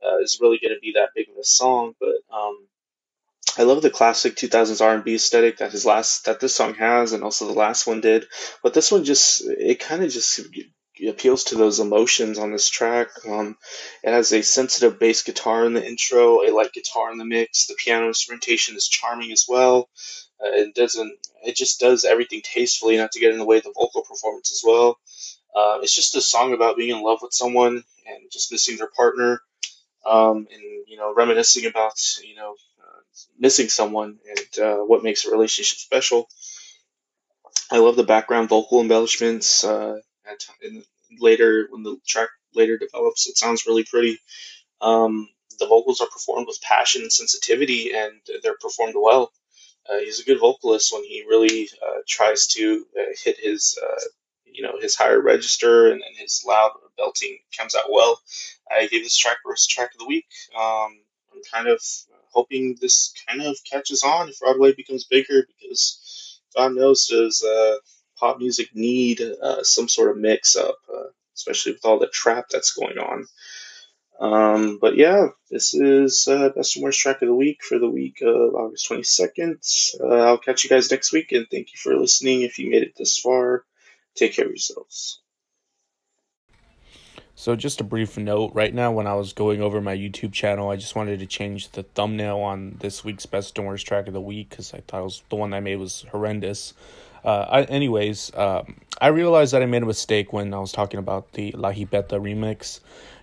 uh, 0.00 0.18
is 0.18 0.38
really 0.40 0.60
going 0.62 0.72
to 0.72 0.80
be 0.80 0.92
that 0.94 1.08
big 1.12 1.28
of 1.28 1.36
a 1.36 1.42
song, 1.42 1.94
but 1.98 2.14
um, 2.32 2.68
I 3.58 3.64
love 3.64 3.82
the 3.82 3.90
classic 3.90 4.36
2000s 4.36 4.80
R&B 4.80 5.16
aesthetic 5.16 5.58
that 5.58 5.72
his 5.72 5.84
last 5.84 6.26
that 6.26 6.38
this 6.38 6.54
song 6.54 6.74
has, 6.74 7.12
and 7.12 7.24
also 7.24 7.48
the 7.48 7.52
last 7.52 7.88
one 7.88 8.00
did. 8.00 8.26
But 8.62 8.74
this 8.74 8.92
one 8.92 9.02
just 9.02 9.42
it 9.44 9.80
kind 9.80 10.04
of 10.04 10.12
just 10.12 10.40
appeals 11.08 11.44
to 11.44 11.56
those 11.56 11.80
emotions 11.80 12.38
on 12.38 12.52
this 12.52 12.68
track. 12.68 13.08
Um, 13.28 13.56
it 14.04 14.10
has 14.10 14.32
a 14.32 14.42
sensitive 14.42 15.00
bass 15.00 15.24
guitar 15.24 15.66
in 15.66 15.74
the 15.74 15.84
intro, 15.84 16.42
a 16.42 16.54
light 16.54 16.72
guitar 16.72 17.10
in 17.10 17.18
the 17.18 17.24
mix. 17.24 17.66
The 17.66 17.74
piano 17.74 18.06
instrumentation 18.06 18.76
is 18.76 18.86
charming 18.86 19.32
as 19.32 19.46
well. 19.48 19.90
Uh, 20.40 20.50
it 20.52 20.74
doesn't. 20.76 21.18
It 21.44 21.56
just 21.56 21.80
does 21.80 22.04
everything 22.04 22.42
tastefully, 22.42 22.96
not 22.96 23.12
to 23.12 23.20
get 23.20 23.32
in 23.32 23.38
the 23.38 23.44
way 23.44 23.58
of 23.58 23.64
the 23.64 23.72
vocal 23.74 24.02
performance 24.02 24.52
as 24.52 24.62
well. 24.64 24.98
Uh, 25.54 25.78
it's 25.82 25.94
just 25.94 26.16
a 26.16 26.20
song 26.20 26.52
about 26.54 26.76
being 26.76 26.96
in 26.96 27.02
love 27.02 27.20
with 27.22 27.32
someone 27.32 27.84
and 28.06 28.30
just 28.32 28.52
missing 28.52 28.76
their 28.78 28.88
partner, 28.88 29.42
um, 30.06 30.48
and 30.52 30.62
you 30.88 30.96
know, 30.96 31.14
reminiscing 31.14 31.66
about 31.66 31.94
you 32.24 32.36
know 32.36 32.52
uh, 32.80 33.00
missing 33.38 33.68
someone 33.68 34.18
and 34.28 34.64
uh, 34.64 34.78
what 34.78 35.02
makes 35.02 35.24
a 35.24 35.30
relationship 35.30 35.78
special. 35.78 36.28
I 37.70 37.78
love 37.78 37.96
the 37.96 38.04
background 38.04 38.48
vocal 38.48 38.80
embellishments. 38.80 39.64
Uh, 39.64 40.00
and 40.62 40.84
later, 41.18 41.66
when 41.70 41.82
the 41.82 41.96
track 42.06 42.28
later 42.54 42.78
develops, 42.78 43.28
it 43.28 43.36
sounds 43.38 43.66
really 43.66 43.84
pretty. 43.84 44.18
Um, 44.80 45.28
the 45.58 45.66
vocals 45.66 46.00
are 46.00 46.08
performed 46.08 46.46
with 46.48 46.60
passion 46.62 47.02
and 47.02 47.12
sensitivity, 47.12 47.94
and 47.94 48.20
they're 48.42 48.58
performed 48.60 48.94
well. 48.96 49.32
Uh, 49.90 49.98
he's 49.98 50.20
a 50.20 50.24
good 50.24 50.38
vocalist 50.38 50.92
when 50.92 51.04
he 51.04 51.24
really 51.28 51.68
uh, 51.82 52.00
tries 52.06 52.46
to 52.46 52.84
uh, 52.98 53.12
hit 53.24 53.36
his, 53.38 53.78
uh, 53.82 54.00
you 54.44 54.62
know, 54.62 54.78
his 54.80 54.94
higher 54.94 55.20
register 55.20 55.86
and, 55.90 56.02
and 56.02 56.16
his 56.16 56.44
loud 56.46 56.72
belting 56.96 57.38
comes 57.56 57.74
out 57.74 57.90
well. 57.90 58.20
I 58.70 58.86
gave 58.86 59.02
this 59.02 59.16
track 59.16 59.38
worst 59.44 59.70
track 59.70 59.92
of 59.92 59.98
the 59.98 60.06
week. 60.06 60.26
Um, 60.56 61.00
I'm 61.32 61.42
kind 61.52 61.68
of 61.68 61.80
hoping 62.32 62.76
this 62.80 63.12
kind 63.28 63.42
of 63.42 63.56
catches 63.70 64.02
on 64.02 64.28
if 64.28 64.40
Rod 64.42 64.58
Wave 64.58 64.76
becomes 64.76 65.04
bigger 65.04 65.46
because 65.46 66.40
God 66.54 66.74
knows 66.74 67.06
does 67.06 67.42
uh, 67.42 67.76
pop 68.18 68.38
music 68.38 68.68
need 68.74 69.20
uh, 69.20 69.62
some 69.62 69.88
sort 69.88 70.10
of 70.10 70.16
mix 70.16 70.56
up, 70.56 70.76
especially 71.34 71.72
with 71.72 71.84
all 71.84 71.98
the 71.98 72.08
trap 72.08 72.46
that's 72.50 72.72
going 72.72 72.98
on. 72.98 73.26
Um, 74.20 74.78
but 74.80 74.96
yeah, 74.96 75.28
this 75.50 75.74
is 75.74 76.28
uh, 76.28 76.50
best 76.50 76.76
and 76.76 76.84
worst 76.84 77.00
track 77.00 77.22
of 77.22 77.28
the 77.28 77.34
week 77.34 77.62
for 77.62 77.78
the 77.78 77.90
week 77.90 78.22
of 78.22 78.54
August 78.54 78.88
22nd. 78.88 80.00
Uh, 80.00 80.26
I'll 80.26 80.38
catch 80.38 80.64
you 80.64 80.70
guys 80.70 80.90
next 80.90 81.12
week, 81.12 81.32
and 81.32 81.46
thank 81.50 81.72
you 81.72 81.78
for 81.78 81.96
listening. 81.96 82.42
If 82.42 82.58
you 82.58 82.70
made 82.70 82.82
it 82.82 82.94
this 82.96 83.18
far, 83.18 83.64
take 84.14 84.34
care 84.34 84.44
of 84.44 84.50
yourselves. 84.50 85.20
So, 87.34 87.56
just 87.56 87.80
a 87.80 87.84
brief 87.84 88.16
note 88.18 88.52
right 88.54 88.72
now, 88.72 88.92
when 88.92 89.08
I 89.08 89.14
was 89.14 89.32
going 89.32 89.60
over 89.60 89.80
my 89.80 89.96
YouTube 89.96 90.32
channel, 90.32 90.70
I 90.70 90.76
just 90.76 90.94
wanted 90.94 91.18
to 91.18 91.26
change 91.26 91.70
the 91.70 91.82
thumbnail 91.82 92.38
on 92.38 92.76
this 92.78 93.04
week's 93.04 93.26
best 93.26 93.58
and 93.58 93.66
worst 93.66 93.86
track 93.86 94.06
of 94.06 94.12
the 94.12 94.20
week 94.20 94.50
because 94.50 94.72
I 94.72 94.82
thought 94.86 95.00
it 95.00 95.04
was 95.04 95.22
the 95.28 95.36
one 95.36 95.52
I 95.52 95.58
made 95.58 95.76
was 95.76 96.04
horrendous. 96.12 96.74
Uh, 97.24 97.46
I, 97.48 97.62
anyways, 97.64 98.32
um, 98.34 98.76
I 99.00 99.08
realized 99.08 99.52
that 99.54 99.62
I 99.62 99.66
made 99.66 99.82
a 99.82 99.86
mistake 99.86 100.32
when 100.32 100.52
I 100.52 100.58
was 100.58 100.72
talking 100.72 100.98
about 100.98 101.32
the 101.32 101.52
La 101.52 101.72
Jipeta 101.72 102.20
remix. 102.20 102.80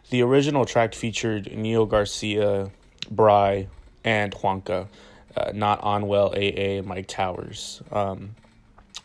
The 0.10 0.24
original 0.24 0.66
track 0.66 0.96
featured 0.96 1.46
Nio 1.46 1.88
Garcia, 1.88 2.72
Brray, 3.12 3.68
and 4.04 4.34
Juanka, 4.34 4.88
uh, 5.38 5.52
not 5.54 5.82
Anuel 5.82 6.32
AA, 6.32 6.82
Myke 6.82 7.08
Towers. 7.08 7.82
Um, 7.92 8.36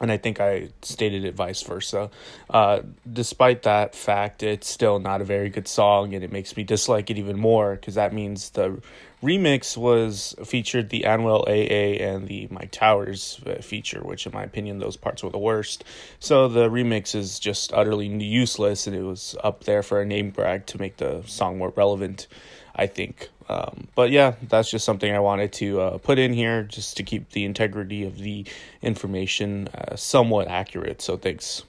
and 0.01 0.11
I 0.11 0.17
think 0.17 0.41
I 0.41 0.71
stated 0.83 1.25
it 1.25 1.35
vice 1.35 1.63
versa. 1.63 2.11
Uh, 2.51 2.81
despite 3.11 3.63
that 3.63 3.95
fact, 3.95 4.43
it's 4.43 4.69
still 4.69 4.99
not 4.99 5.21
a 5.21 5.25
very 5.25 5.51
good 5.51 5.69
song, 5.69 6.15
and 6.15 6.25
it 6.25 6.33
makes 6.33 6.57
me 6.57 6.65
dislike 6.65 7.11
it 7.11 7.19
even 7.19 7.39
more 7.39 7.77
because 7.77 7.95
that 7.95 8.13
means 8.13 8.51
the 8.51 8.81
remix 9.25 9.77
was 9.77 10.35
featured 10.45 10.91
the 10.91 11.05
Anuel 11.07 11.43
AA 11.49 12.05
and 12.05 12.29
the 12.29 12.47
Myke 12.49 12.71
Towers 12.71 13.41
uh, 13.47 13.55
feature, 13.63 14.01
which 14.03 14.27
in 14.27 14.33
my 14.33 14.43
opinion 14.45 14.79
those 14.79 14.97
parts 14.97 15.23
were 15.23 15.31
the 15.31 15.39
worst. 15.39 15.85
So 16.21 16.49
the 16.49 16.69
remix 16.69 17.15
is 17.15 17.39
just 17.39 17.73
utterly 17.73 18.07
useless, 18.07 18.87
and 18.87 18.95
it 18.95 19.03
was 19.03 19.35
up 19.43 19.65
there 19.65 19.83
for 19.83 20.01
a 20.01 20.07
name 20.07 20.31
brag 20.31 20.67
to 20.67 20.79
make 20.79 20.99
the 20.99 21.23
song 21.27 21.59
more 21.59 21.73
relevant. 21.75 22.27
I 22.77 22.89
think. 22.89 23.29
Um, 23.49 23.89
but 23.95 24.11
yeah, 24.11 24.35
that's 24.49 24.71
just 24.71 24.85
something 24.85 25.13
I 25.15 25.21
wanted 25.21 25.53
to 25.55 25.81
uh, 25.81 25.99
put 25.99 26.19
in 26.19 26.33
here 26.33 26.65
just 26.65 26.97
to 26.97 27.03
keep 27.03 27.31
the 27.31 27.45
integrity 27.45 28.05
of 28.05 28.19
the 28.19 28.47
information 28.83 29.69
uh, 29.69 29.97
somewhat 29.97 30.49
accurate. 30.49 31.01
So 31.01 31.17
thanks. 31.17 31.63